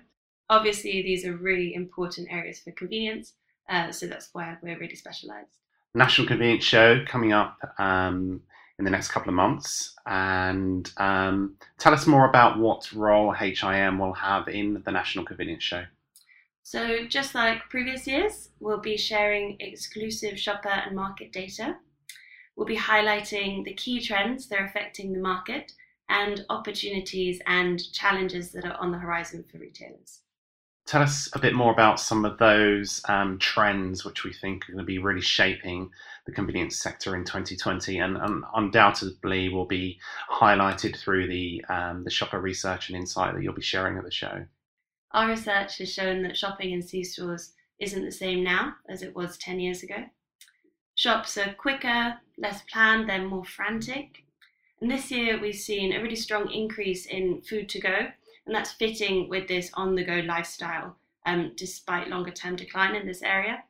Obviously, 0.49 1.03
these 1.03 1.27
are 1.27 1.37
really 1.37 1.75
important 1.75 2.29
areas 2.31 2.61
for 2.61 2.71
convenience, 2.73 3.35
uh, 3.69 3.91
so 3.93 4.07
that's 4.07 4.31
why 4.33 4.57
we're 4.63 4.79
really 4.79 4.97
specialised. 4.97 5.51
National 5.95 6.27
Convenience 6.27 6.65
Show 6.65 7.05
coming 7.07 7.33
up 7.33 7.59
um, 7.79 8.43
in 8.79 8.85
the 8.85 8.91
next 8.91 9.11
couple 9.11 9.29
of 9.29 9.35
months. 9.35 9.95
And 10.07 10.91
um, 10.97 11.57
tell 11.79 11.95
us 11.95 12.07
more 12.07 12.29
about 12.29 12.59
what 12.59 12.93
role 12.93 13.33
HIM 13.33 13.99
will 13.99 14.15
have 14.15 14.49
in 14.49 14.83
the 14.85 14.91
National 14.91 15.25
Convenience 15.25 15.63
Show. 15.63 15.85
So, 16.63 17.07
just 17.07 17.35
like 17.35 17.69
previous 17.69 18.07
years, 18.07 18.49
we'll 18.59 18.81
be 18.81 18.97
sharing 18.97 19.57
exclusive 19.61 20.41
shopper 20.41 20.71
and 20.71 20.97
market 20.97 21.31
data. 21.31 21.77
We'll 22.57 22.67
be 22.67 22.77
highlighting 22.77 23.65
the 23.65 23.75
key 23.75 24.01
trends 24.01 24.49
that 24.49 24.61
are 24.61 24.65
affecting 24.65 25.13
the 25.13 25.21
market 25.21 25.73
and 26.09 26.45
opportunities 26.49 27.41
and 27.47 27.93
challenges 27.93 28.51
that 28.53 28.65
are 28.65 28.77
on 28.79 28.93
the 28.93 28.99
horizon 28.99 29.45
for 29.51 29.59
retailers. 29.59 30.21
Tell 30.87 31.01
us 31.01 31.31
a 31.33 31.39
bit 31.39 31.55
more 31.55 31.73
about 31.73 31.99
some 31.99 32.27
of 32.27 32.37
those 32.37 33.01
um, 33.09 33.39
trends 33.39 34.05
which 34.05 34.23
we 34.23 34.35
think 34.35 34.69
are 34.69 34.73
going 34.73 34.85
to 34.85 34.85
be 34.85 34.99
really 34.99 35.23
shaping 35.23 35.91
the 36.27 36.33
convenience 36.33 36.77
sector 36.79 37.17
in 37.17 37.25
2020 37.25 37.99
and, 37.99 38.19
undoubtedly 38.55 39.49
will 39.49 39.65
be 39.65 39.99
highlighted 40.31 40.97
through 40.97 41.27
the, 41.29 41.65
um, 41.71 42.05
the 42.05 42.11
shopper 42.11 42.39
research 42.39 42.89
and 42.89 42.99
insight 42.99 43.35
that 43.35 43.43
you'll 43.43 43.55
be 43.55 43.63
sharing 43.63 43.97
at 43.97 44.05
the 44.05 44.11
show. 44.11 44.45
Our 45.13 45.29
research 45.29 45.79
has 45.79 45.93
shown 45.93 46.23
that 46.23 46.37
shopping 46.37 46.73
in 46.73 46.83
C 46.83 47.03
stores 47.03 47.53
isn't 47.79 48.05
the 48.05 48.13
same 48.13 48.45
now 48.45 48.75
as 48.89 49.03
it 49.03 49.15
was 49.15 49.39
10 49.39 49.61
years 49.61 49.83
ago. 49.83 50.05
Shops 50.97 51.39
are 51.39 51.55
quicker, 51.55 52.19
less 52.37 52.63
planned, 52.71 53.09
they're 53.09 53.27
more 53.27 53.45
frantic. 53.45 54.25
And 54.81 54.91
this 54.91 55.11
year 55.11 55.41
we've 55.41 55.55
seen 55.55 55.93
a 55.93 56.03
really 56.03 56.17
strong 56.17 56.51
increase 56.51 57.07
in 57.07 57.41
food 57.43 57.69
to 57.71 57.81
go, 57.81 58.09
and 58.47 58.55
that's 58.55 58.73
fitting 58.73 59.29
with 59.29 59.49
this 59.49 59.71
on 59.75 59.95
the 59.95 60.05
go 60.05 60.21
lifestyle, 60.27 60.97
um, 61.27 61.53
despite 61.57 62.09
longer 62.09 62.31
term 62.31 62.57
decline 62.57 62.95
in 62.95 63.07
this 63.07 63.23
area. 63.23 63.65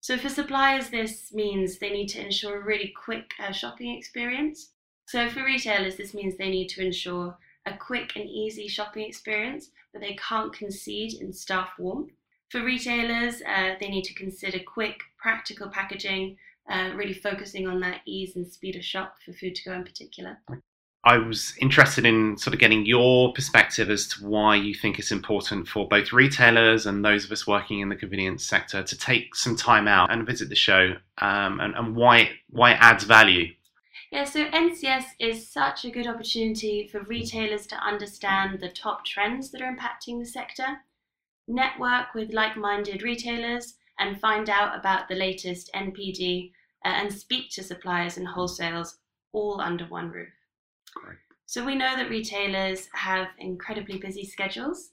So 0.00 0.16
for 0.16 0.28
suppliers, 0.28 0.90
this 0.90 1.32
means 1.32 1.78
they 1.78 1.90
need 1.90 2.08
to 2.08 2.24
ensure 2.24 2.60
a 2.60 2.64
really 2.64 2.92
quick 2.96 3.32
uh, 3.38 3.52
shopping 3.52 3.96
experience. 3.96 4.70
So 5.06 5.28
for 5.28 5.44
retailers, 5.44 5.96
this 5.96 6.14
means 6.14 6.36
they 6.36 6.50
need 6.50 6.68
to 6.70 6.84
ensure 6.84 7.36
a 7.66 7.76
quick 7.76 8.12
and 8.16 8.28
easy 8.28 8.68
shopping 8.68 9.06
experience, 9.06 9.70
but 9.92 10.00
they 10.00 10.16
can't 10.16 10.52
concede 10.52 11.20
in 11.20 11.32
staff 11.32 11.70
warmth. 11.78 12.12
For 12.50 12.64
retailers, 12.64 13.42
uh, 13.42 13.74
they 13.78 13.88
need 13.88 14.04
to 14.04 14.14
consider 14.14 14.58
quick, 14.58 15.00
practical 15.18 15.68
packaging, 15.68 16.36
uh, 16.70 16.92
really 16.94 17.14
focusing 17.14 17.66
on 17.66 17.80
that 17.80 18.00
ease 18.06 18.36
and 18.36 18.46
speed 18.46 18.76
of 18.76 18.84
shop 18.84 19.16
for 19.24 19.32
food 19.32 19.54
to 19.56 19.64
go 19.64 19.72
in 19.72 19.84
particular. 19.84 20.38
I 21.04 21.18
was 21.18 21.54
interested 21.60 22.04
in 22.04 22.36
sort 22.36 22.54
of 22.54 22.60
getting 22.60 22.84
your 22.84 23.32
perspective 23.32 23.88
as 23.88 24.08
to 24.08 24.26
why 24.26 24.56
you 24.56 24.74
think 24.74 24.98
it's 24.98 25.12
important 25.12 25.68
for 25.68 25.86
both 25.86 26.12
retailers 26.12 26.86
and 26.86 27.04
those 27.04 27.24
of 27.24 27.32
us 27.32 27.46
working 27.46 27.80
in 27.80 27.88
the 27.88 27.96
convenience 27.96 28.44
sector 28.44 28.82
to 28.82 28.98
take 28.98 29.34
some 29.34 29.54
time 29.54 29.86
out 29.86 30.12
and 30.12 30.26
visit 30.26 30.48
the 30.48 30.56
show 30.56 30.94
um, 31.18 31.60
and, 31.60 31.74
and 31.76 31.94
why, 31.94 32.18
it, 32.18 32.28
why 32.50 32.72
it 32.72 32.78
adds 32.80 33.04
value. 33.04 33.46
Yeah, 34.10 34.24
so 34.24 34.46
NCS 34.46 35.04
is 35.20 35.48
such 35.48 35.84
a 35.84 35.90
good 35.90 36.06
opportunity 36.06 36.88
for 36.90 37.00
retailers 37.02 37.66
to 37.68 37.76
understand 37.76 38.58
the 38.58 38.70
top 38.70 39.04
trends 39.04 39.50
that 39.50 39.60
are 39.60 39.72
impacting 39.72 40.18
the 40.18 40.26
sector, 40.26 40.80
network 41.46 42.14
with 42.14 42.32
like 42.32 42.56
minded 42.56 43.02
retailers, 43.02 43.74
and 43.98 44.20
find 44.20 44.48
out 44.48 44.78
about 44.78 45.08
the 45.08 45.14
latest 45.14 45.70
NPD 45.74 46.52
uh, 46.84 46.88
and 46.88 47.12
speak 47.12 47.50
to 47.50 47.62
suppliers 47.62 48.16
and 48.16 48.26
wholesales 48.26 48.94
all 49.32 49.60
under 49.60 49.84
one 49.84 50.10
roof. 50.10 50.28
So 51.46 51.64
we 51.64 51.74
know 51.74 51.96
that 51.96 52.10
retailers 52.10 52.88
have 52.92 53.28
incredibly 53.38 53.98
busy 53.98 54.24
schedules. 54.24 54.90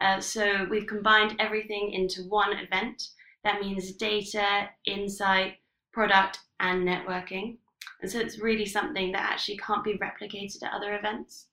Uh, 0.00 0.20
so 0.20 0.66
we've 0.70 0.86
combined 0.86 1.34
everything 1.40 1.92
into 1.92 2.22
one 2.28 2.56
event. 2.56 3.08
That 3.42 3.60
means 3.60 3.92
data, 3.92 4.68
insight, 4.84 5.54
product, 5.92 6.38
and 6.60 6.86
networking. 6.86 7.56
And 8.00 8.10
so 8.10 8.20
it's 8.20 8.38
really 8.38 8.66
something 8.66 9.12
that 9.12 9.22
actually 9.22 9.56
can't 9.56 9.82
be 9.82 9.98
replicated 9.98 10.62
at 10.62 10.72
other 10.72 10.96
events. 10.96 11.46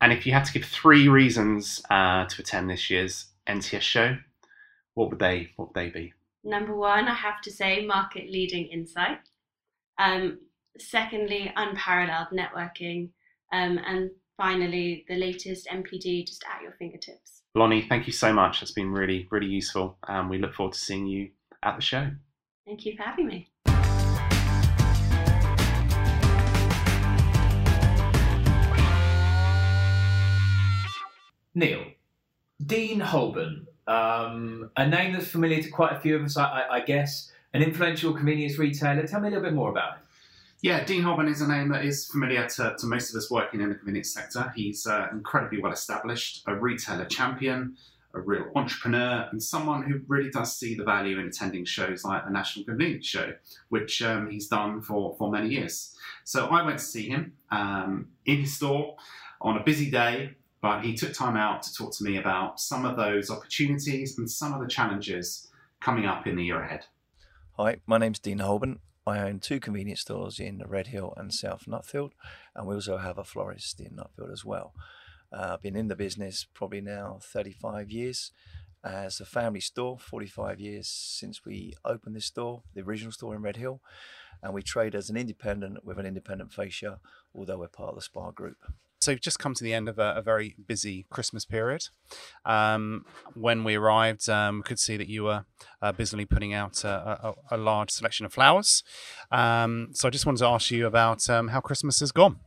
And 0.00 0.12
if 0.12 0.26
you 0.26 0.32
had 0.32 0.44
to 0.44 0.52
give 0.52 0.64
three 0.64 1.08
reasons 1.08 1.82
uh, 1.90 2.26
to 2.26 2.42
attend 2.42 2.70
this 2.70 2.90
year's 2.90 3.26
NCS 3.48 3.80
show, 3.80 4.16
what 4.94 5.10
would 5.10 5.18
they 5.18 5.50
what 5.56 5.68
would 5.68 5.74
they 5.74 5.90
be? 5.90 6.12
Number 6.44 6.76
one, 6.76 7.08
I 7.08 7.14
have 7.14 7.40
to 7.42 7.50
say, 7.50 7.84
market 7.84 8.30
leading 8.30 8.66
insight. 8.66 9.18
Um, 9.98 10.38
secondly, 10.78 11.52
unparalleled 11.56 12.28
networking. 12.32 13.10
Um, 13.52 13.78
and 13.86 14.10
finally, 14.36 15.04
the 15.08 15.16
latest 15.16 15.68
NPD 15.68 16.26
just 16.26 16.44
at 16.44 16.62
your 16.62 16.72
fingertips. 16.72 17.42
Blonnie, 17.54 17.86
thank 17.88 18.06
you 18.06 18.12
so 18.12 18.32
much. 18.32 18.60
That's 18.60 18.72
been 18.72 18.92
really, 18.92 19.28
really 19.30 19.46
useful. 19.46 19.96
Um, 20.06 20.28
we 20.28 20.38
look 20.38 20.54
forward 20.54 20.74
to 20.74 20.78
seeing 20.78 21.06
you 21.06 21.30
at 21.62 21.76
the 21.76 21.82
show. 21.82 22.10
Thank 22.66 22.84
you 22.84 22.96
for 22.96 23.02
having 23.04 23.26
me. 23.26 23.48
Neil, 31.54 31.84
Dean 32.64 33.00
Holborn, 33.00 33.66
um, 33.86 34.70
a 34.76 34.86
name 34.86 35.14
that's 35.14 35.28
familiar 35.28 35.62
to 35.62 35.70
quite 35.70 35.92
a 35.92 36.00
few 36.00 36.16
of 36.16 36.22
us, 36.22 36.36
I, 36.36 36.44
I, 36.44 36.74
I 36.74 36.80
guess, 36.80 37.32
an 37.54 37.62
influential 37.62 38.12
convenience 38.12 38.58
retailer. 38.58 39.06
Tell 39.06 39.20
me 39.20 39.28
a 39.28 39.30
little 39.30 39.44
bit 39.44 39.54
more 39.54 39.70
about 39.70 39.96
it. 39.96 40.05
Yeah, 40.66 40.82
Dean 40.82 41.04
Holborn 41.04 41.28
is 41.28 41.42
a 41.42 41.46
name 41.46 41.68
that 41.68 41.84
is 41.84 42.06
familiar 42.06 42.44
to, 42.44 42.74
to 42.76 42.86
most 42.88 43.10
of 43.10 43.16
us 43.16 43.30
working 43.30 43.60
in 43.60 43.68
the 43.68 43.76
convenience 43.76 44.12
sector. 44.12 44.52
He's 44.56 44.84
uh, 44.84 45.06
incredibly 45.12 45.62
well 45.62 45.70
established, 45.70 46.42
a 46.48 46.56
retailer 46.56 47.04
champion, 47.04 47.76
a 48.14 48.20
real 48.20 48.50
entrepreneur, 48.56 49.28
and 49.30 49.40
someone 49.40 49.84
who 49.84 50.00
really 50.08 50.28
does 50.28 50.56
see 50.56 50.74
the 50.74 50.82
value 50.82 51.20
in 51.20 51.28
attending 51.28 51.66
shows 51.66 52.02
like 52.02 52.24
the 52.24 52.32
National 52.32 52.64
Convenience 52.64 53.06
Show, 53.06 53.34
which 53.68 54.02
um, 54.02 54.28
he's 54.28 54.48
done 54.48 54.82
for, 54.82 55.14
for 55.16 55.30
many 55.30 55.50
years. 55.50 55.94
So 56.24 56.46
I 56.48 56.64
went 56.64 56.80
to 56.80 56.84
see 56.84 57.10
him 57.10 57.34
um, 57.52 58.08
in 58.24 58.38
his 58.38 58.56
store 58.56 58.96
on 59.40 59.58
a 59.58 59.62
busy 59.62 59.88
day, 59.88 60.32
but 60.60 60.80
he 60.80 60.94
took 60.94 61.12
time 61.12 61.36
out 61.36 61.62
to 61.62 61.74
talk 61.74 61.96
to 61.98 62.02
me 62.02 62.16
about 62.16 62.58
some 62.58 62.84
of 62.84 62.96
those 62.96 63.30
opportunities 63.30 64.18
and 64.18 64.28
some 64.28 64.52
of 64.52 64.60
the 64.60 64.66
challenges 64.66 65.48
coming 65.78 66.06
up 66.06 66.26
in 66.26 66.34
the 66.34 66.42
year 66.42 66.60
ahead. 66.60 66.86
Hi, 67.52 67.76
my 67.86 67.98
name's 67.98 68.18
Dean 68.18 68.40
Holborn. 68.40 68.80
I 69.06 69.20
own 69.20 69.38
two 69.38 69.60
convenience 69.60 70.00
stores 70.00 70.40
in 70.40 70.64
Redhill 70.66 71.14
and 71.16 71.32
South 71.32 71.66
Nutfield, 71.66 72.10
and 72.56 72.66
we 72.66 72.74
also 72.74 72.96
have 72.96 73.18
a 73.18 73.24
florist 73.24 73.80
in 73.80 73.92
Nutfield 73.92 74.32
as 74.32 74.44
well. 74.44 74.74
Uh, 75.32 75.50
I've 75.52 75.62
been 75.62 75.76
in 75.76 75.86
the 75.86 75.94
business 75.94 76.44
probably 76.52 76.80
now 76.80 77.20
35 77.22 77.88
years 77.88 78.32
as 78.82 79.20
a 79.20 79.24
family 79.24 79.60
store, 79.60 79.96
45 79.96 80.58
years 80.58 80.88
since 80.88 81.44
we 81.44 81.74
opened 81.84 82.16
this 82.16 82.26
store, 82.26 82.62
the 82.74 82.82
original 82.82 83.12
store 83.12 83.36
in 83.36 83.42
Redhill, 83.42 83.80
and 84.42 84.52
we 84.52 84.62
trade 84.62 84.96
as 84.96 85.08
an 85.08 85.16
independent 85.16 85.84
with 85.84 86.00
an 86.00 86.06
independent 86.06 86.52
fascia, 86.52 86.98
although 87.32 87.58
we're 87.58 87.68
part 87.68 87.90
of 87.90 87.94
the 87.94 88.02
Spar 88.02 88.32
Group. 88.32 88.58
So 89.00 89.12
we've 89.12 89.20
just 89.20 89.38
come 89.38 89.54
to 89.54 89.62
the 89.62 89.74
end 89.74 89.88
of 89.88 89.98
a, 89.98 90.14
a 90.16 90.22
very 90.22 90.56
busy 90.66 91.06
Christmas 91.10 91.44
period. 91.44 91.82
Um, 92.44 93.04
when 93.34 93.62
we 93.62 93.74
arrived, 93.74 94.28
um, 94.28 94.58
we 94.58 94.62
could 94.62 94.78
see 94.78 94.96
that 94.96 95.08
you 95.08 95.24
were 95.24 95.44
uh, 95.82 95.92
busily 95.92 96.24
putting 96.24 96.54
out 96.54 96.82
a, 96.84 97.34
a, 97.50 97.56
a, 97.56 97.58
large 97.58 97.90
selection 97.90 98.26
of 98.26 98.32
flowers. 98.32 98.82
Um, 99.30 99.90
so 99.92 100.08
I 100.08 100.10
just 100.10 100.26
wanted 100.26 100.38
to 100.38 100.46
ask 100.46 100.70
you 100.70 100.86
about 100.86 101.28
um, 101.28 101.48
how 101.48 101.60
Christmas 101.60 102.00
has 102.00 102.10
gone. 102.10 102.40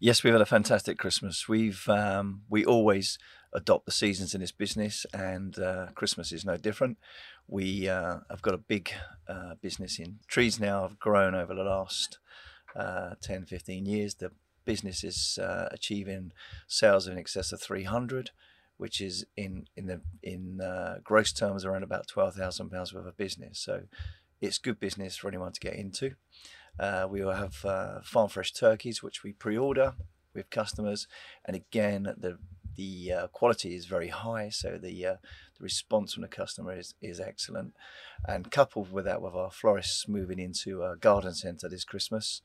Yes, 0.00 0.22
we've 0.22 0.32
had 0.32 0.42
a 0.42 0.46
fantastic 0.46 0.98
Christmas. 0.98 1.48
We've 1.48 1.88
um, 1.88 2.42
we 2.48 2.64
always 2.64 3.18
adopt 3.52 3.86
the 3.86 3.92
seasons 3.92 4.34
in 4.34 4.40
this 4.40 4.52
business, 4.52 5.06
and 5.12 5.58
uh, 5.58 5.86
Christmas 5.94 6.30
is 6.30 6.44
no 6.44 6.56
different. 6.56 6.98
We 7.48 7.88
uh, 7.88 8.18
have 8.30 8.42
got 8.42 8.54
a 8.54 8.58
big 8.58 8.92
uh, 9.26 9.54
business 9.60 9.98
in 9.98 10.20
trees 10.28 10.60
now. 10.60 10.82
Have 10.82 10.98
grown 10.98 11.34
over 11.34 11.54
the 11.54 11.64
last 11.64 12.18
uh, 12.76 13.14
10, 13.20 13.46
15 13.46 13.86
years. 13.86 14.14
The 14.14 14.30
business 14.68 15.02
is 15.02 15.38
uh, 15.40 15.66
achieving 15.72 16.30
sales 16.66 17.08
in 17.08 17.16
excess 17.16 17.52
of 17.52 17.60
300, 17.62 18.32
which 18.76 19.00
is 19.00 19.24
in 19.34 19.66
in 19.74 19.86
the 19.86 20.02
in 20.22 20.60
uh, 20.60 20.98
gross 21.02 21.32
terms 21.32 21.64
around 21.64 21.82
about 21.82 22.06
12,000 22.06 22.68
pounds 22.68 22.92
worth 22.92 23.06
of 23.06 23.16
business. 23.16 23.58
So 23.58 23.84
it's 24.42 24.58
good 24.58 24.78
business 24.78 25.16
for 25.16 25.28
anyone 25.28 25.52
to 25.52 25.60
get 25.60 25.72
into. 25.72 26.16
Uh, 26.78 27.06
we 27.10 27.24
will 27.24 27.32
have 27.32 27.64
uh, 27.64 28.00
farm 28.02 28.28
fresh 28.28 28.52
turkeys, 28.52 29.02
which 29.02 29.22
we 29.24 29.32
pre-order 29.32 29.94
with 30.34 30.50
customers, 30.50 31.08
and 31.46 31.56
again 31.56 32.02
the 32.02 32.36
the 32.76 33.12
uh, 33.12 33.26
quality 33.28 33.74
is 33.74 33.86
very 33.86 34.08
high, 34.08 34.50
so 34.50 34.76
the 34.76 35.06
uh, 35.06 35.16
the 35.56 35.64
response 35.64 36.12
from 36.12 36.22
the 36.22 36.28
customer 36.42 36.78
is, 36.78 36.94
is 37.00 37.20
excellent. 37.20 37.72
And 38.26 38.50
coupled 38.50 38.92
with 38.92 39.06
that, 39.06 39.22
with 39.22 39.34
our 39.34 39.50
florists 39.50 40.06
moving 40.06 40.38
into 40.38 40.84
a 40.84 40.94
garden 40.94 41.32
centre 41.32 41.68
this 41.70 41.84
Christmas, 41.84 42.42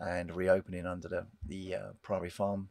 and 0.00 0.34
reopening 0.34 0.86
under 0.86 1.08
the 1.08 1.26
the 1.46 1.74
uh, 1.74 1.88
Priory 2.02 2.30
Farm 2.30 2.70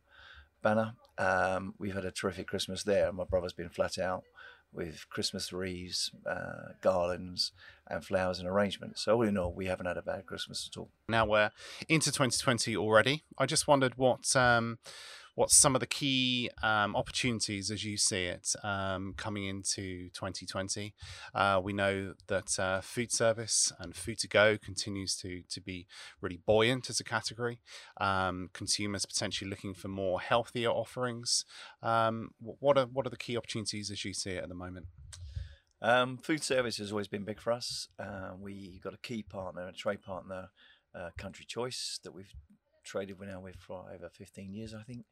banner. 0.62 0.93
Um, 1.17 1.74
we've 1.77 1.93
had 1.93 2.05
a 2.05 2.12
terrific 2.12 2.48
Christmas 2.48 2.83
there. 2.83 3.12
My 3.12 3.24
brother's 3.24 3.53
been 3.53 3.69
flat 3.69 3.98
out 3.98 4.24
with 4.71 5.09
Christmas 5.09 5.51
wreaths, 5.51 6.12
uh, 6.29 6.74
garlands, 6.81 7.51
and 7.88 8.05
flowers 8.05 8.39
and 8.39 8.48
arrangements. 8.48 9.03
So 9.03 9.15
all 9.15 9.24
in 9.24 9.38
all, 9.38 9.51
we 9.51 9.65
haven't 9.65 9.88
had 9.88 9.98
a 9.98 10.01
bad 10.01 10.25
Christmas 10.25 10.69
at 10.71 10.77
all. 10.77 10.89
Now 11.07 11.25
we're 11.25 11.51
into 11.88 12.12
2020 12.12 12.77
already. 12.77 13.24
I 13.38 13.45
just 13.45 13.67
wondered 13.67 13.98
what 13.98 14.36
um, 14.36 14.77
what's 15.39 15.55
some 15.55 15.74
of 15.74 15.79
the 15.79 15.88
key 15.88 16.50
um, 16.62 16.98
opportunities 16.98 17.72
as 17.72 17.86
you 17.86 17.96
see 17.96 18.25
it 18.25 18.53
um, 18.62 19.13
coming 19.15 19.46
into 19.46 20.10
2020? 20.10 20.93
Uh, 21.34 21.62
we 21.63 21.72
know 21.72 22.13
that 22.27 22.60
uh, 22.60 22.81
food 22.81 23.10
service 23.10 23.72
and 23.79 23.96
food 23.96 24.19
to 24.19 24.27
go 24.27 24.58
continues 24.58 25.15
to 25.15 25.41
to 25.50 25.62
be 25.62 25.88
really 26.19 26.41
buoyant 26.46 26.89
as 26.89 27.00
a 27.00 27.05
category. 27.05 27.62
Um, 28.01 28.50
consumers 28.51 29.05
potentially 29.05 29.50
looking 29.50 29.74
for 29.74 29.88
more 29.88 30.19
healthier 30.19 30.72
offerings. 30.72 31.46
Um, 31.81 32.31
what 32.41 32.77
are 32.77 32.88
what 32.88 33.08
are 33.08 33.10
the 33.10 33.15
key 33.15 33.38
opportunities 33.38 33.89
as 33.89 34.03
you 34.03 34.13
see 34.13 34.31
it 34.31 34.43
at 34.43 34.50
the 34.50 34.55
moment? 34.55 34.88
Um, 35.81 36.17
food 36.17 36.43
service 36.43 36.79
has 36.79 36.91
always 36.91 37.08
been 37.08 37.24
big 37.24 37.39
for 37.39 37.53
us. 37.53 37.88
Uh, 37.98 38.31
we 38.38 38.81
got 38.84 38.93
a 38.93 38.98
key 38.98 39.24
partner, 39.24 39.69
a 39.69 39.72
trade 39.72 40.01
partner, 40.01 40.50
uh, 40.93 41.12
Country 41.17 41.46
Choice, 41.48 41.98
that 42.03 42.12
we've 42.12 42.34
traded 42.89 43.19
with 43.19 43.29
now 43.29 43.39
with 43.39 43.55
for 43.55 43.86
over 43.93 44.10
15 44.10 44.53
years, 44.53 44.74
I 44.74 44.84
think. 44.84 45.05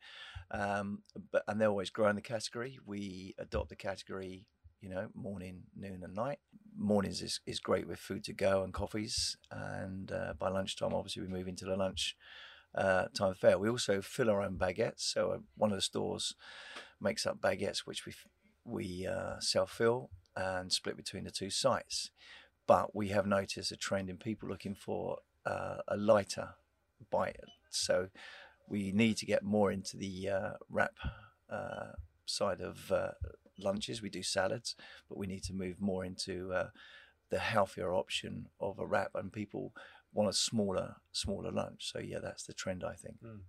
Um, 0.52 1.04
but 1.32 1.44
and 1.48 1.62
they're 1.62 1.70
always 1.70 1.90
growing 1.90 2.16
the 2.16 2.22
category. 2.22 2.80
We 2.86 3.36
adopt 3.38 3.70
the 3.70 3.76
category, 3.76 4.48
you 4.82 4.90
know, 4.90 5.10
morning, 5.14 5.64
noon, 5.76 6.02
and 6.04 6.16
night. 6.16 6.40
Mornings 6.76 7.22
is, 7.22 7.40
is 7.46 7.60
great 7.60 7.88
with 7.88 8.00
food 8.00 8.24
to 8.26 8.34
go 8.34 8.64
and 8.64 8.74
coffees, 8.74 9.38
and 9.52 10.12
uh, 10.12 10.34
by 10.38 10.50
lunchtime, 10.50 10.94
obviously, 10.94 11.22
we 11.22 11.28
move 11.28 11.48
into 11.48 11.66
the 11.66 11.76
lunch 11.76 12.16
uh, 12.76 13.06
time 13.14 13.34
fare. 13.34 13.58
We 13.58 13.70
also 13.70 14.02
fill 14.02 14.30
our 14.30 14.42
own 14.42 14.58
baguettes. 14.58 15.02
So 15.02 15.32
uh, 15.32 15.38
one 15.56 15.72
of 15.72 15.78
the 15.78 15.82
stores 15.82 16.36
makes 17.00 17.26
up 17.26 17.40
baguettes, 17.40 17.80
which 17.80 18.06
we 18.06 18.14
we 18.66 19.08
uh, 19.08 19.40
self 19.40 19.72
fill 19.72 20.10
and 20.36 20.72
split 20.72 20.98
between 20.98 21.24
the 21.24 21.32
two 21.32 21.50
sites. 21.50 22.12
But 22.68 22.96
we 22.96 23.10
have 23.10 23.26
noticed 23.26 23.72
a 23.72 23.78
trend 23.78 24.10
in 24.10 24.18
people 24.18 24.50
looking 24.50 24.76
for 24.76 25.20
uh, 25.46 25.78
a 25.88 25.96
lighter 25.96 26.50
bite 27.10 27.38
so 27.70 28.10
we 28.68 28.92
need 28.92 29.18
to 29.18 29.26
get 29.26 29.44
more 29.44 29.72
into 29.72 29.98
the 29.98 30.30
uh, 30.30 30.52
wrap 30.70 30.96
uh, 31.50 31.94
side 32.26 32.62
of 32.62 32.92
uh, 32.92 33.12
lunches. 33.58 34.02
We 34.02 34.10
do 34.10 34.24
salads, 34.24 34.76
but 35.10 35.18
we 35.18 35.28
need 35.28 35.44
to 35.44 35.54
move 35.54 35.80
more 35.80 36.04
into 36.04 36.52
uh, 36.54 36.70
the 37.30 37.40
healthier 37.40 37.94
option 37.94 38.48
of 38.60 38.80
a 38.80 38.86
wrap, 38.86 39.12
and 39.16 39.32
people 39.32 39.74
want 40.14 40.30
a 40.30 40.34
smaller, 40.34 40.96
smaller 41.12 41.52
lunch. 41.52 41.92
So 41.92 42.00
yeah, 42.00 42.20
that's 42.20 42.44
the 42.44 42.54
trend, 42.54 42.84
I 42.84 42.94
think. 42.94 43.18
Mm. 43.24 43.42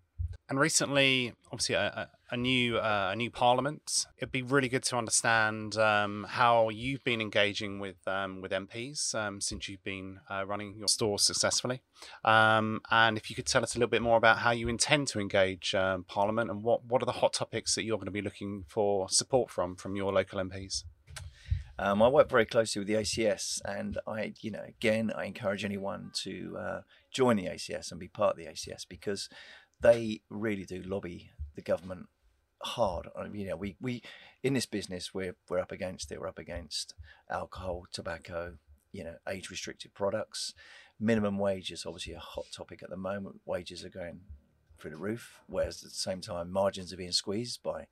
And 0.48 0.58
recently, 0.58 1.34
obviously, 1.52 1.74
a, 1.74 2.08
a 2.30 2.36
new 2.36 2.78
uh, 2.78 3.10
a 3.12 3.16
new 3.16 3.30
parliament. 3.30 4.06
It'd 4.18 4.32
be 4.32 4.42
really 4.42 4.68
good 4.68 4.82
to 4.84 4.96
understand 4.96 5.76
um, 5.76 6.26
how 6.28 6.68
you've 6.68 7.02
been 7.04 7.20
engaging 7.20 7.78
with 7.78 7.96
um, 8.06 8.40
with 8.40 8.52
MPs 8.52 9.14
um, 9.14 9.40
since 9.40 9.68
you've 9.68 9.84
been 9.84 10.20
uh, 10.30 10.44
running 10.46 10.74
your 10.76 10.88
store 10.88 11.18
successfully, 11.18 11.80
um, 12.24 12.80
and 12.90 13.16
if 13.16 13.30
you 13.30 13.36
could 13.36 13.46
tell 13.46 13.62
us 13.62 13.74
a 13.74 13.78
little 13.78 13.90
bit 13.90 14.02
more 14.02 14.16
about 14.16 14.38
how 14.38 14.50
you 14.50 14.68
intend 14.68 15.08
to 15.08 15.20
engage 15.20 15.74
um, 15.74 16.04
Parliament 16.04 16.50
and 16.50 16.62
what 16.62 16.84
what 16.84 17.02
are 17.02 17.06
the 17.06 17.12
hot 17.12 17.32
topics 17.32 17.74
that 17.74 17.84
you're 17.84 17.98
going 17.98 18.06
to 18.06 18.12
be 18.12 18.22
looking 18.22 18.64
for 18.68 19.08
support 19.08 19.50
from 19.50 19.76
from 19.76 19.96
your 19.96 20.12
local 20.12 20.38
MPs. 20.38 20.84
Um, 21.80 22.02
I 22.02 22.08
work 22.08 22.28
very 22.28 22.44
closely 22.44 22.80
with 22.80 22.88
the 22.88 22.94
ACS, 22.94 23.60
and 23.64 23.98
I, 24.04 24.32
you 24.40 24.50
know, 24.50 24.64
again, 24.66 25.12
I 25.16 25.26
encourage 25.26 25.64
anyone 25.64 26.10
to 26.24 26.56
uh, 26.58 26.80
join 27.12 27.36
the 27.36 27.44
ACS 27.44 27.92
and 27.92 28.00
be 28.00 28.08
part 28.08 28.32
of 28.32 28.36
the 28.36 28.46
ACS 28.46 28.84
because 28.88 29.28
they 29.80 30.20
really 30.28 30.64
do 30.64 30.82
lobby 30.82 31.30
the 31.54 31.62
government 31.62 32.06
hard. 32.62 33.08
You 33.32 33.46
know, 33.46 33.56
we, 33.56 33.76
we 33.80 34.02
in 34.42 34.54
this 34.54 34.66
business 34.66 35.14
we're 35.14 35.36
we're 35.48 35.58
up 35.58 35.72
against 35.72 36.10
it. 36.12 36.20
We're 36.20 36.28
up 36.28 36.38
against 36.38 36.94
alcohol, 37.30 37.84
tobacco, 37.92 38.54
you 38.92 39.04
know, 39.04 39.16
age 39.28 39.50
restricted 39.50 39.94
products. 39.94 40.54
Minimum 41.00 41.38
wage 41.38 41.70
is 41.70 41.86
obviously 41.86 42.14
a 42.14 42.18
hot 42.18 42.46
topic 42.52 42.82
at 42.82 42.90
the 42.90 42.96
moment. 42.96 43.40
Wages 43.44 43.84
are 43.84 43.90
going 43.90 44.20
through 44.78 44.92
the 44.92 44.96
roof, 44.96 45.40
whereas 45.46 45.82
at 45.82 45.90
the 45.90 45.94
same 45.94 46.20
time 46.20 46.50
margins 46.50 46.92
are 46.92 46.96
being 46.96 47.12
squeezed 47.12 47.62
by 47.62 47.86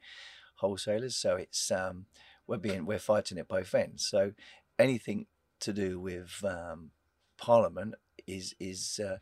wholesalers. 0.57 1.17
So 1.17 1.37
it's 1.37 1.71
um, 1.71 2.07
we're 2.47 2.57
being 2.57 2.87
we're 2.87 2.99
fighting 2.99 3.39
at 3.39 3.49
both 3.49 3.75
ends. 3.75 4.07
So 4.07 4.33
anything 4.79 5.27
to 5.61 5.73
do 5.73 6.01
with 6.01 6.43
um, 6.45 6.91
Parliament 7.39 7.95
is 8.27 8.55
is 8.59 9.01
uh, 9.05 9.19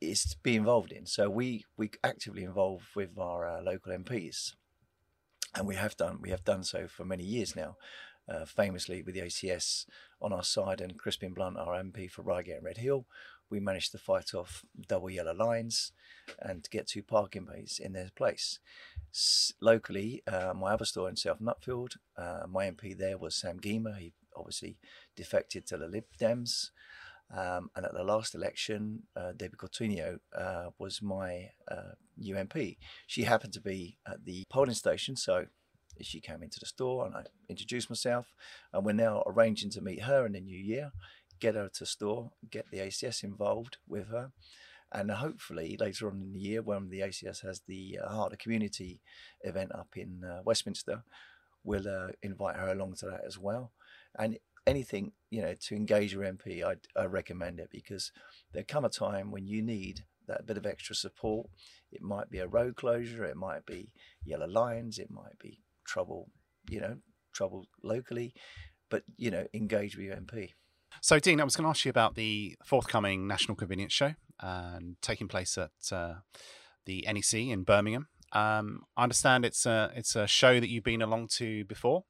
is 0.00 0.24
to 0.24 0.36
be 0.42 0.56
involved 0.56 0.92
in. 0.92 1.06
So 1.06 1.28
we 1.28 1.64
we 1.76 1.90
actively 2.02 2.44
involve 2.44 2.88
with 2.94 3.18
our 3.18 3.46
uh, 3.46 3.62
local 3.62 3.92
MPs, 3.92 4.54
and 5.54 5.66
we 5.66 5.76
have 5.76 5.96
done 5.96 6.18
we 6.20 6.30
have 6.30 6.44
done 6.44 6.64
so 6.64 6.86
for 6.88 7.04
many 7.04 7.24
years 7.24 7.54
now. 7.54 7.76
Uh, 8.28 8.44
famously 8.44 9.02
with 9.02 9.14
the 9.14 9.22
ACS 9.22 9.86
on 10.22 10.32
our 10.32 10.44
side 10.44 10.80
and 10.80 10.96
Crispin 10.96 11.34
Blunt, 11.34 11.56
our 11.58 11.74
MP 11.82 12.08
for 12.08 12.22
Reigate 12.22 12.56
and 12.58 12.64
Redhill, 12.64 13.04
we 13.50 13.58
managed 13.58 13.90
to 13.90 13.98
fight 13.98 14.34
off 14.34 14.64
double 14.88 15.10
yellow 15.10 15.34
lines 15.34 15.90
and 16.38 16.68
get 16.70 16.86
two 16.86 17.02
parking 17.02 17.44
bays 17.44 17.80
in 17.82 17.92
their 17.92 18.10
place. 18.14 18.60
S- 19.12 19.52
locally, 19.60 20.22
uh, 20.28 20.54
my 20.54 20.72
other 20.72 20.84
store 20.84 21.08
in 21.08 21.16
South 21.16 21.40
Nutfield, 21.40 21.96
uh, 22.16 22.42
my 22.48 22.70
MP 22.70 22.96
there 22.96 23.18
was 23.18 23.34
Sam 23.34 23.58
Gyimah. 23.58 23.98
He 23.98 24.12
obviously 24.36 24.78
defected 25.16 25.66
to 25.66 25.76
the 25.76 25.88
Lib 25.88 26.04
Dems. 26.20 26.70
Um, 27.36 27.70
and 27.76 27.86
at 27.86 27.94
the 27.94 28.02
last 28.02 28.34
election, 28.34 29.04
uh, 29.16 29.32
Debbie 29.36 29.56
Coutinho 29.56 30.18
uh, 30.36 30.70
was 30.78 31.00
my 31.00 31.50
uh, 31.70 31.92
UMP. 32.20 32.56
She 33.06 33.22
happened 33.22 33.52
to 33.52 33.60
be 33.60 33.98
at 34.06 34.24
the 34.24 34.44
polling 34.50 34.74
station, 34.74 35.16
so 35.16 35.46
she 36.00 36.20
came 36.20 36.42
into 36.42 36.58
the 36.58 36.66
store 36.66 37.06
and 37.06 37.14
I 37.14 37.24
introduced 37.48 37.90
myself. 37.90 38.32
And 38.72 38.84
we're 38.84 38.92
now 38.92 39.22
arranging 39.26 39.70
to 39.70 39.80
meet 39.80 40.02
her 40.02 40.26
in 40.26 40.32
the 40.32 40.40
new 40.40 40.58
year, 40.58 40.92
get 41.38 41.54
her 41.54 41.70
to 41.74 41.86
store, 41.86 42.32
get 42.50 42.66
the 42.70 42.78
ACS 42.78 43.22
involved 43.22 43.78
with 43.86 44.08
her. 44.08 44.32
And 44.92 45.10
hopefully 45.10 45.76
later 45.78 46.08
on 46.08 46.20
in 46.20 46.32
the 46.32 46.40
year, 46.40 46.62
when 46.62 46.90
the 46.90 47.00
ACS 47.00 47.44
has 47.44 47.60
the 47.68 48.00
uh, 48.02 48.08
Heart 48.08 48.32
of 48.32 48.38
Community 48.38 49.00
event 49.42 49.72
up 49.72 49.90
in 49.94 50.24
uh, 50.24 50.40
Westminster, 50.44 51.04
we'll 51.62 51.86
uh, 51.86 52.08
invite 52.22 52.56
her 52.56 52.72
along 52.72 52.94
to 52.96 53.06
that 53.06 53.22
as 53.24 53.38
well. 53.38 53.70
And 54.18 54.38
anything 54.66 55.12
you 55.30 55.42
know 55.42 55.54
to 55.54 55.74
engage 55.74 56.12
your 56.12 56.24
MP, 56.24 56.64
I, 56.64 56.76
I 57.00 57.06
recommend 57.06 57.60
it 57.60 57.68
because 57.70 58.12
there 58.52 58.62
come 58.62 58.84
a 58.84 58.88
time 58.88 59.30
when 59.30 59.46
you 59.46 59.62
need 59.62 60.04
that 60.26 60.46
bit 60.46 60.56
of 60.56 60.66
extra 60.66 60.94
support. 60.94 61.48
It 61.92 62.02
might 62.02 62.30
be 62.30 62.38
a 62.38 62.46
road 62.46 62.76
closure, 62.76 63.24
it 63.24 63.36
might 63.36 63.66
be 63.66 63.90
yellow 64.24 64.46
lines, 64.46 64.98
it 64.98 65.10
might 65.10 65.38
be 65.40 65.60
trouble, 65.84 66.30
you 66.68 66.80
know, 66.80 66.96
trouble 67.32 67.66
locally, 67.82 68.32
but 68.88 69.02
you 69.16 69.30
know, 69.30 69.46
engage 69.52 69.96
with 69.96 70.06
your 70.06 70.16
MP. 70.16 70.50
So, 71.02 71.18
Dean, 71.18 71.40
I 71.40 71.44
was 71.44 71.56
going 71.56 71.64
to 71.64 71.70
ask 71.70 71.84
you 71.84 71.90
about 71.90 72.14
the 72.14 72.56
forthcoming 72.64 73.26
National 73.26 73.54
Convenience 73.56 73.92
Show 73.92 74.14
and 74.40 74.96
taking 75.00 75.28
place 75.28 75.56
at 75.56 75.70
uh, 75.92 76.14
the 76.84 77.06
NEC 77.10 77.34
in 77.34 77.62
Birmingham. 77.62 78.08
Um, 78.32 78.82
I 78.96 79.04
understand 79.04 79.44
it's 79.44 79.66
a 79.66 79.90
it's 79.96 80.14
a 80.14 80.26
show 80.26 80.60
that 80.60 80.68
you've 80.68 80.84
been 80.84 81.02
along 81.02 81.28
to 81.38 81.64
before. 81.64 82.04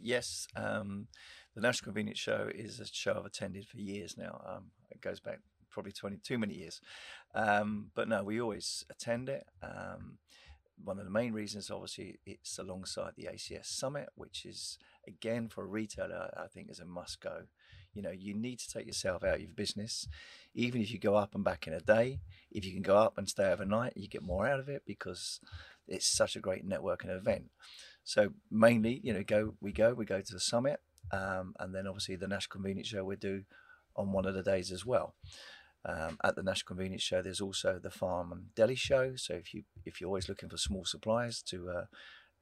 Yes, 0.00 0.46
um, 0.56 1.06
the 1.56 1.62
National 1.62 1.86
Convenience 1.86 2.18
Show 2.18 2.50
is 2.54 2.78
a 2.80 2.86
show 2.86 3.16
I've 3.18 3.24
attended 3.24 3.66
for 3.66 3.78
years 3.78 4.16
now. 4.18 4.42
Um, 4.46 4.64
it 4.90 5.00
goes 5.00 5.20
back 5.20 5.40
probably 5.70 5.90
20, 5.90 6.18
too 6.18 6.36
many 6.38 6.54
years. 6.54 6.82
Um, 7.34 7.90
but 7.94 8.08
no, 8.08 8.22
we 8.22 8.40
always 8.40 8.84
attend 8.90 9.30
it. 9.30 9.46
Um, 9.62 10.18
one 10.84 10.98
of 10.98 11.06
the 11.06 11.10
main 11.10 11.32
reasons, 11.32 11.70
obviously, 11.70 12.18
it's 12.26 12.58
alongside 12.58 13.12
the 13.16 13.28
ACS 13.32 13.66
Summit, 13.66 14.10
which 14.14 14.44
is, 14.44 14.78
again, 15.08 15.48
for 15.48 15.64
a 15.64 15.66
retailer, 15.66 16.30
I 16.36 16.46
think 16.46 16.70
is 16.70 16.78
a 16.78 16.84
must 16.84 17.22
go. 17.22 17.44
You 17.94 18.02
know, 18.02 18.10
you 18.10 18.34
need 18.34 18.58
to 18.58 18.70
take 18.70 18.86
yourself 18.86 19.24
out 19.24 19.36
of 19.36 19.40
your 19.40 19.50
business. 19.54 20.06
Even 20.54 20.82
if 20.82 20.90
you 20.90 20.98
go 20.98 21.14
up 21.14 21.34
and 21.34 21.42
back 21.42 21.66
in 21.66 21.72
a 21.72 21.80
day, 21.80 22.20
if 22.50 22.66
you 22.66 22.72
can 22.74 22.82
go 22.82 22.98
up 22.98 23.16
and 23.16 23.26
stay 23.26 23.50
overnight, 23.50 23.94
you 23.96 24.08
get 24.08 24.22
more 24.22 24.46
out 24.46 24.60
of 24.60 24.68
it 24.68 24.82
because 24.86 25.40
it's 25.88 26.06
such 26.06 26.36
a 26.36 26.40
great 26.40 26.68
networking 26.68 27.16
event. 27.16 27.44
So 28.04 28.34
mainly, 28.50 29.00
you 29.02 29.14
know, 29.14 29.24
go 29.26 29.54
we 29.60 29.72
go 29.72 29.94
we 29.94 30.04
go 30.04 30.20
to 30.20 30.32
the 30.32 30.38
summit. 30.38 30.80
Um, 31.12 31.54
and 31.58 31.74
then 31.74 31.86
obviously 31.86 32.16
the 32.16 32.28
National 32.28 32.52
Convenience 32.52 32.88
Show 32.88 33.04
we 33.04 33.16
do 33.16 33.44
on 33.94 34.12
one 34.12 34.26
of 34.26 34.34
the 34.34 34.42
days 34.42 34.72
as 34.72 34.84
well. 34.84 35.14
Um, 35.84 36.18
at 36.24 36.34
the 36.34 36.42
National 36.42 36.74
Convenience 36.74 37.02
Show, 37.02 37.22
there's 37.22 37.40
also 37.40 37.78
the 37.80 37.90
Farm 37.90 38.32
and 38.32 38.54
Deli 38.54 38.74
Show. 38.74 39.14
So 39.16 39.34
if 39.34 39.54
you 39.54 39.62
if 39.84 40.00
you're 40.00 40.08
always 40.08 40.28
looking 40.28 40.48
for 40.48 40.56
small 40.56 40.84
supplies 40.84 41.42
to 41.42 41.70
uh, 41.70 41.84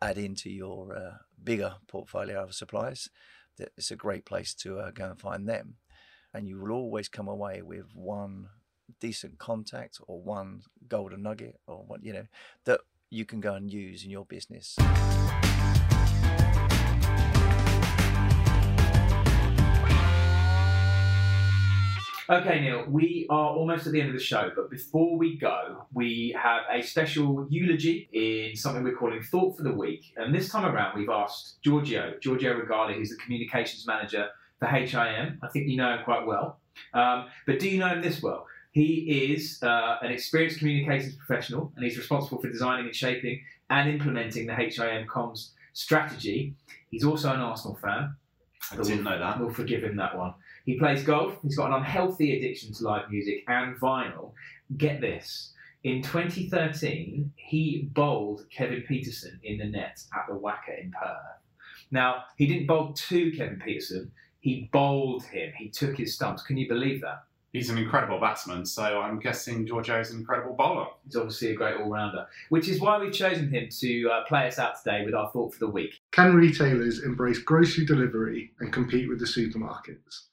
add 0.00 0.16
into 0.16 0.50
your 0.50 0.96
uh, 0.96 1.16
bigger 1.42 1.74
portfolio 1.87 2.42
of 2.42 2.55
supplies, 2.55 3.11
it's 3.59 3.90
a 3.90 3.96
great 3.96 4.24
place 4.24 4.55
to 4.55 4.79
uh, 4.79 4.90
go 4.90 5.11
and 5.11 5.20
find 5.20 5.48
them. 5.48 5.77
And 6.33 6.48
you 6.48 6.59
will 6.59 6.72
always 6.72 7.09
come 7.09 7.29
away 7.29 7.62
with 7.62 7.87
one 7.94 8.48
decent 9.00 9.38
contact 9.38 9.98
or 10.07 10.20
one 10.20 10.62
golden 10.88 11.22
nugget 11.22 11.61
or 11.66 11.85
what 11.87 12.03
you 12.03 12.12
know 12.12 12.27
that 12.64 12.81
you 13.11 13.24
can 13.24 13.40
go 13.40 13.55
and 13.55 13.70
use 13.70 14.05
in 14.05 14.11
your 14.11 14.24
business. 14.24 14.77
Okay, 22.31 22.59
Neil, 22.61 22.87
we 22.89 23.27
are 23.29 23.51
almost 23.51 23.87
at 23.87 23.93
the 23.93 24.01
end 24.01 24.09
of 24.09 24.15
the 24.15 24.23
show, 24.23 24.51
but 24.57 24.71
before 24.71 25.19
we 25.19 25.37
go, 25.37 25.85
we 25.93 26.35
have 26.43 26.63
a 26.73 26.81
special 26.81 27.47
eulogy 27.51 28.09
in 28.15 28.57
something 28.57 28.83
we're 28.83 28.97
calling 28.97 29.23
Thought 29.23 29.59
for 29.59 29.63
the 29.63 29.73
Week. 29.73 30.15
And 30.17 30.35
this 30.35 30.49
time 30.49 30.65
around, 30.65 30.97
we've 30.97 31.11
asked 31.11 31.59
Giorgio, 31.63 32.15
Giorgio 32.23 32.55
Regali, 32.55 32.95
who's 32.95 33.11
the 33.11 33.17
communications 33.17 33.87
manager 33.87 34.29
for 34.59 34.65
HIM. 34.69 35.39
I 35.43 35.49
think 35.49 35.69
you 35.69 35.77
know 35.77 35.99
him 35.99 36.05
quite 36.05 36.27
well. 36.27 36.61
Um, 36.95 37.27
but 37.47 37.59
do 37.59 37.69
you 37.69 37.79
know 37.79 37.89
him 37.89 38.01
this 38.01 38.23
well? 38.23 38.47
He 38.73 39.35
is 39.35 39.63
uh, 39.63 39.99
an 40.01 40.11
experienced 40.11 40.61
communications 40.61 41.17
professional 41.17 41.75
and 41.77 41.85
he's 41.85 41.99
responsible 41.99 42.41
for 42.41 42.49
designing 42.49 42.87
and 42.87 42.97
shaping 42.97 43.43
and 43.69 43.91
implementing 43.91 44.47
the 44.47 44.55
HIM 44.55 45.07
comms 45.09 45.51
strategy. 45.75 46.55
He's 46.91 47.05
also 47.05 47.35
an 47.35 47.41
Arsenal 47.41 47.77
fan. 47.83 48.17
I 48.73 48.77
didn't 48.77 49.05
know 49.05 49.19
that. 49.19 49.39
We'll 49.39 49.51
forgive 49.51 49.85
him 49.85 49.97
that 49.97 50.17
one. 50.17 50.33
He 50.64 50.79
plays 50.79 51.03
golf. 51.03 51.38
He's 51.42 51.57
got 51.57 51.68
an 51.68 51.74
unhealthy 51.74 52.37
addiction 52.37 52.72
to 52.74 52.85
live 52.85 53.11
music 53.11 53.44
and 53.48 53.77
vinyl. 53.77 54.33
Get 54.77 55.00
this. 55.00 55.53
In 55.83 56.00
2013, 56.00 57.31
he 57.37 57.90
bowled 57.92 58.46
Kevin 58.50 58.83
Pietersen 58.88 59.38
in 59.42 59.59
the 59.59 59.66
net 59.66 60.03
at 60.14 60.27
the 60.27 60.35
WACA 60.35 60.83
in 60.83 60.90
Perth. 60.92 61.42
Now, 61.90 62.24
he 62.38 62.46
didn't 62.46 62.66
bowl 62.66 62.94
to 62.94 63.33
Kevin 63.33 63.61
Pietersen, 63.64 64.11
he 64.40 64.68
bowled 64.72 65.24
him. 65.24 65.53
He 65.57 65.68
took 65.68 65.96
his 65.96 66.14
stumps. 66.14 66.42
Can 66.42 66.57
you 66.57 66.68
believe 66.68 67.00
that? 67.03 67.24
He's 67.53 67.70
an 67.70 67.79
incredible 67.79 68.18
batsman, 68.18 68.66
so 68.66 69.00
I'm 69.00 69.20
guessing 69.20 69.66
Giorgio 69.66 70.00
is 70.00 70.11
an 70.11 70.18
incredible 70.18 70.55
bowler. 70.55 70.87
He's 71.05 71.14
obviously 71.14 71.53
a 71.53 71.55
great 71.55 71.77
all 71.77 71.88
rounder, 71.88 72.27
which 72.48 72.68
is 72.68 72.81
why 72.81 72.98
we've 72.98 73.12
chosen 73.12 73.48
him 73.48 73.68
to 73.81 74.11
uh, 74.11 74.24
play 74.24 74.48
us 74.48 74.59
out 74.59 74.83
today 74.83 75.05
with 75.05 75.14
our 75.14 75.31
thought 75.31 75.55
for 75.55 75.61
the 75.61 75.70
week. 75.70 76.00
Can 76.11 76.35
retailers 76.35 77.05
embrace 77.05 77.38
grocery 77.38 77.87
delivery 77.87 78.53
and 78.59 78.72
compete 78.72 79.09
with 79.09 79.20
the 79.20 79.24
supermarkets? 79.24 80.24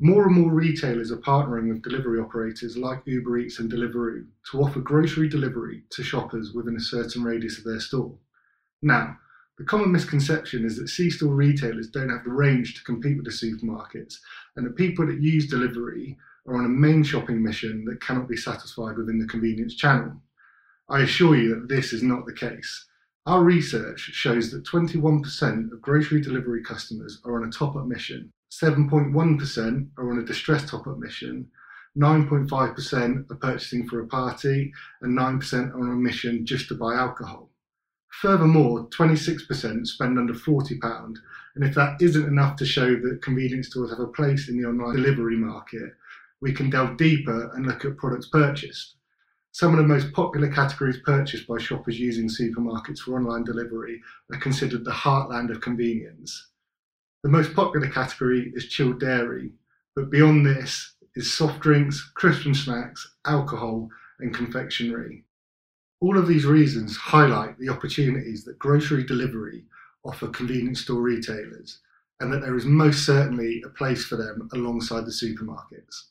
More 0.00 0.26
and 0.26 0.34
more 0.34 0.52
retailers 0.52 1.10
are 1.10 1.16
partnering 1.16 1.68
with 1.68 1.82
delivery 1.82 2.20
operators 2.20 2.76
like 2.76 3.02
Uber 3.06 3.38
Eats 3.38 3.60
and 3.60 3.70
Deliveroo 3.70 4.26
to 4.50 4.60
offer 4.60 4.80
grocery 4.80 5.28
delivery 5.28 5.84
to 5.90 6.02
shoppers 6.02 6.52
within 6.52 6.76
a 6.76 6.80
certain 6.80 7.22
radius 7.22 7.58
of 7.58 7.64
their 7.64 7.80
store. 7.80 8.14
Now, 8.82 9.16
the 9.58 9.64
common 9.64 9.90
misconception 9.90 10.66
is 10.66 10.76
that 10.76 10.88
C-store 10.88 11.34
retailers 11.34 11.88
don't 11.88 12.10
have 12.10 12.24
the 12.24 12.30
range 12.30 12.74
to 12.74 12.84
compete 12.84 13.16
with 13.16 13.24
the 13.24 13.30
supermarkets, 13.30 14.16
and 14.54 14.66
that 14.66 14.76
people 14.76 15.06
that 15.06 15.22
use 15.22 15.48
delivery 15.48 16.18
are 16.46 16.56
on 16.56 16.66
a 16.66 16.68
main 16.68 17.02
shopping 17.02 17.42
mission 17.42 17.84
that 17.86 18.02
cannot 18.02 18.28
be 18.28 18.36
satisfied 18.36 18.98
within 18.98 19.18
the 19.18 19.26
convenience 19.26 19.74
channel. 19.74 20.20
I 20.90 21.00
assure 21.00 21.36
you 21.36 21.54
that 21.54 21.68
this 21.68 21.94
is 21.94 22.02
not 22.02 22.26
the 22.26 22.34
case. 22.34 22.86
Our 23.24 23.42
research 23.42 24.00
shows 24.00 24.50
that 24.50 24.64
21% 24.64 25.72
of 25.72 25.80
grocery 25.80 26.20
delivery 26.20 26.62
customers 26.62 27.20
are 27.24 27.40
on 27.40 27.48
a 27.48 27.50
top 27.50 27.76
up 27.76 27.86
mission, 27.86 28.32
7.1% 28.50 29.88
are 29.98 30.10
on 30.10 30.18
a 30.18 30.24
distress 30.24 30.70
top 30.70 30.86
up 30.86 30.98
mission, 30.98 31.48
9.5% 31.96 33.30
are 33.30 33.34
purchasing 33.36 33.88
for 33.88 34.00
a 34.00 34.06
party, 34.06 34.72
and 35.00 35.18
9% 35.18 35.70
are 35.70 35.80
on 35.80 35.92
a 35.92 35.96
mission 35.96 36.44
just 36.44 36.68
to 36.68 36.74
buy 36.74 36.94
alcohol. 36.94 37.50
Furthermore, 38.20 38.88
26% 38.88 39.86
spend 39.86 40.18
under 40.18 40.32
£40, 40.32 41.16
and 41.54 41.64
if 41.64 41.74
that 41.74 42.00
isn't 42.00 42.26
enough 42.26 42.56
to 42.56 42.66
show 42.66 42.96
that 42.96 43.22
convenience 43.22 43.68
stores 43.68 43.90
have 43.90 44.00
a 44.00 44.06
place 44.06 44.48
in 44.48 44.56
the 44.56 44.68
online 44.68 44.96
delivery 44.96 45.36
market, 45.36 45.92
we 46.40 46.52
can 46.52 46.70
delve 46.70 46.96
deeper 46.96 47.50
and 47.54 47.66
look 47.66 47.84
at 47.84 47.96
products 47.96 48.28
purchased. 48.28 48.96
Some 49.52 49.72
of 49.72 49.78
the 49.78 49.84
most 49.86 50.12
popular 50.12 50.48
categories 50.48 50.98
purchased 51.04 51.46
by 51.46 51.58
shoppers 51.58 51.98
using 51.98 52.28
supermarkets 52.28 52.98
for 52.98 53.16
online 53.16 53.44
delivery 53.44 54.02
are 54.30 54.38
considered 54.38 54.84
the 54.84 54.90
heartland 54.90 55.50
of 55.50 55.62
convenience. 55.62 56.48
The 57.26 57.32
most 57.32 57.54
popular 57.54 57.88
category 57.88 58.52
is 58.54 58.68
chilled 58.68 59.00
dairy, 59.00 59.50
but 59.96 60.10
beyond 60.10 60.46
this 60.46 60.94
is 61.16 61.34
soft 61.34 61.58
drinks, 61.58 62.00
crisps 62.14 62.46
and 62.46 62.56
snacks, 62.56 63.16
alcohol, 63.26 63.88
and 64.20 64.32
confectionery. 64.32 65.24
All 66.00 66.16
of 66.16 66.28
these 66.28 66.44
reasons 66.44 66.96
highlight 66.96 67.58
the 67.58 67.68
opportunities 67.68 68.44
that 68.44 68.60
grocery 68.60 69.02
delivery 69.02 69.64
offer 70.04 70.28
convenience 70.28 70.82
store 70.82 71.00
retailers, 71.00 71.80
and 72.20 72.32
that 72.32 72.42
there 72.42 72.54
is 72.54 72.64
most 72.64 73.04
certainly 73.04 73.60
a 73.66 73.70
place 73.70 74.04
for 74.04 74.14
them 74.14 74.48
alongside 74.54 75.04
the 75.04 75.10
supermarkets. 75.10 76.02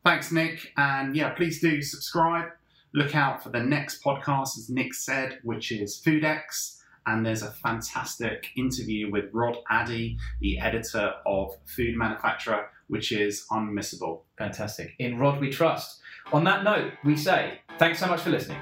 Thanks, 0.04 0.32
Nick. 0.32 0.72
And 0.76 1.16
yeah, 1.16 1.30
please 1.30 1.60
do 1.60 1.82
subscribe. 1.82 2.48
Look 2.94 3.14
out 3.14 3.42
for 3.42 3.50
the 3.50 3.60
next 3.60 4.02
podcast, 4.02 4.58
as 4.58 4.70
Nick 4.70 4.94
said, 4.94 5.38
which 5.42 5.70
is 5.72 6.00
Foodex. 6.04 6.76
And 7.06 7.24
there's 7.24 7.42
a 7.42 7.50
fantastic 7.50 8.48
interview 8.56 9.10
with 9.10 9.26
Rod 9.32 9.56
Addy, 9.70 10.18
the 10.40 10.58
editor 10.58 11.14
of 11.26 11.56
Food 11.64 11.96
Manufacturer, 11.96 12.68
which 12.88 13.12
is 13.12 13.46
unmissable. 13.50 14.20
Fantastic. 14.38 14.94
In 14.98 15.18
Rod 15.18 15.40
we 15.40 15.50
trust. 15.50 16.00
On 16.32 16.44
that 16.44 16.62
note, 16.62 16.92
we 17.04 17.16
say 17.16 17.60
thanks 17.78 17.98
so 17.98 18.06
much 18.06 18.20
for 18.20 18.30
listening. 18.30 18.58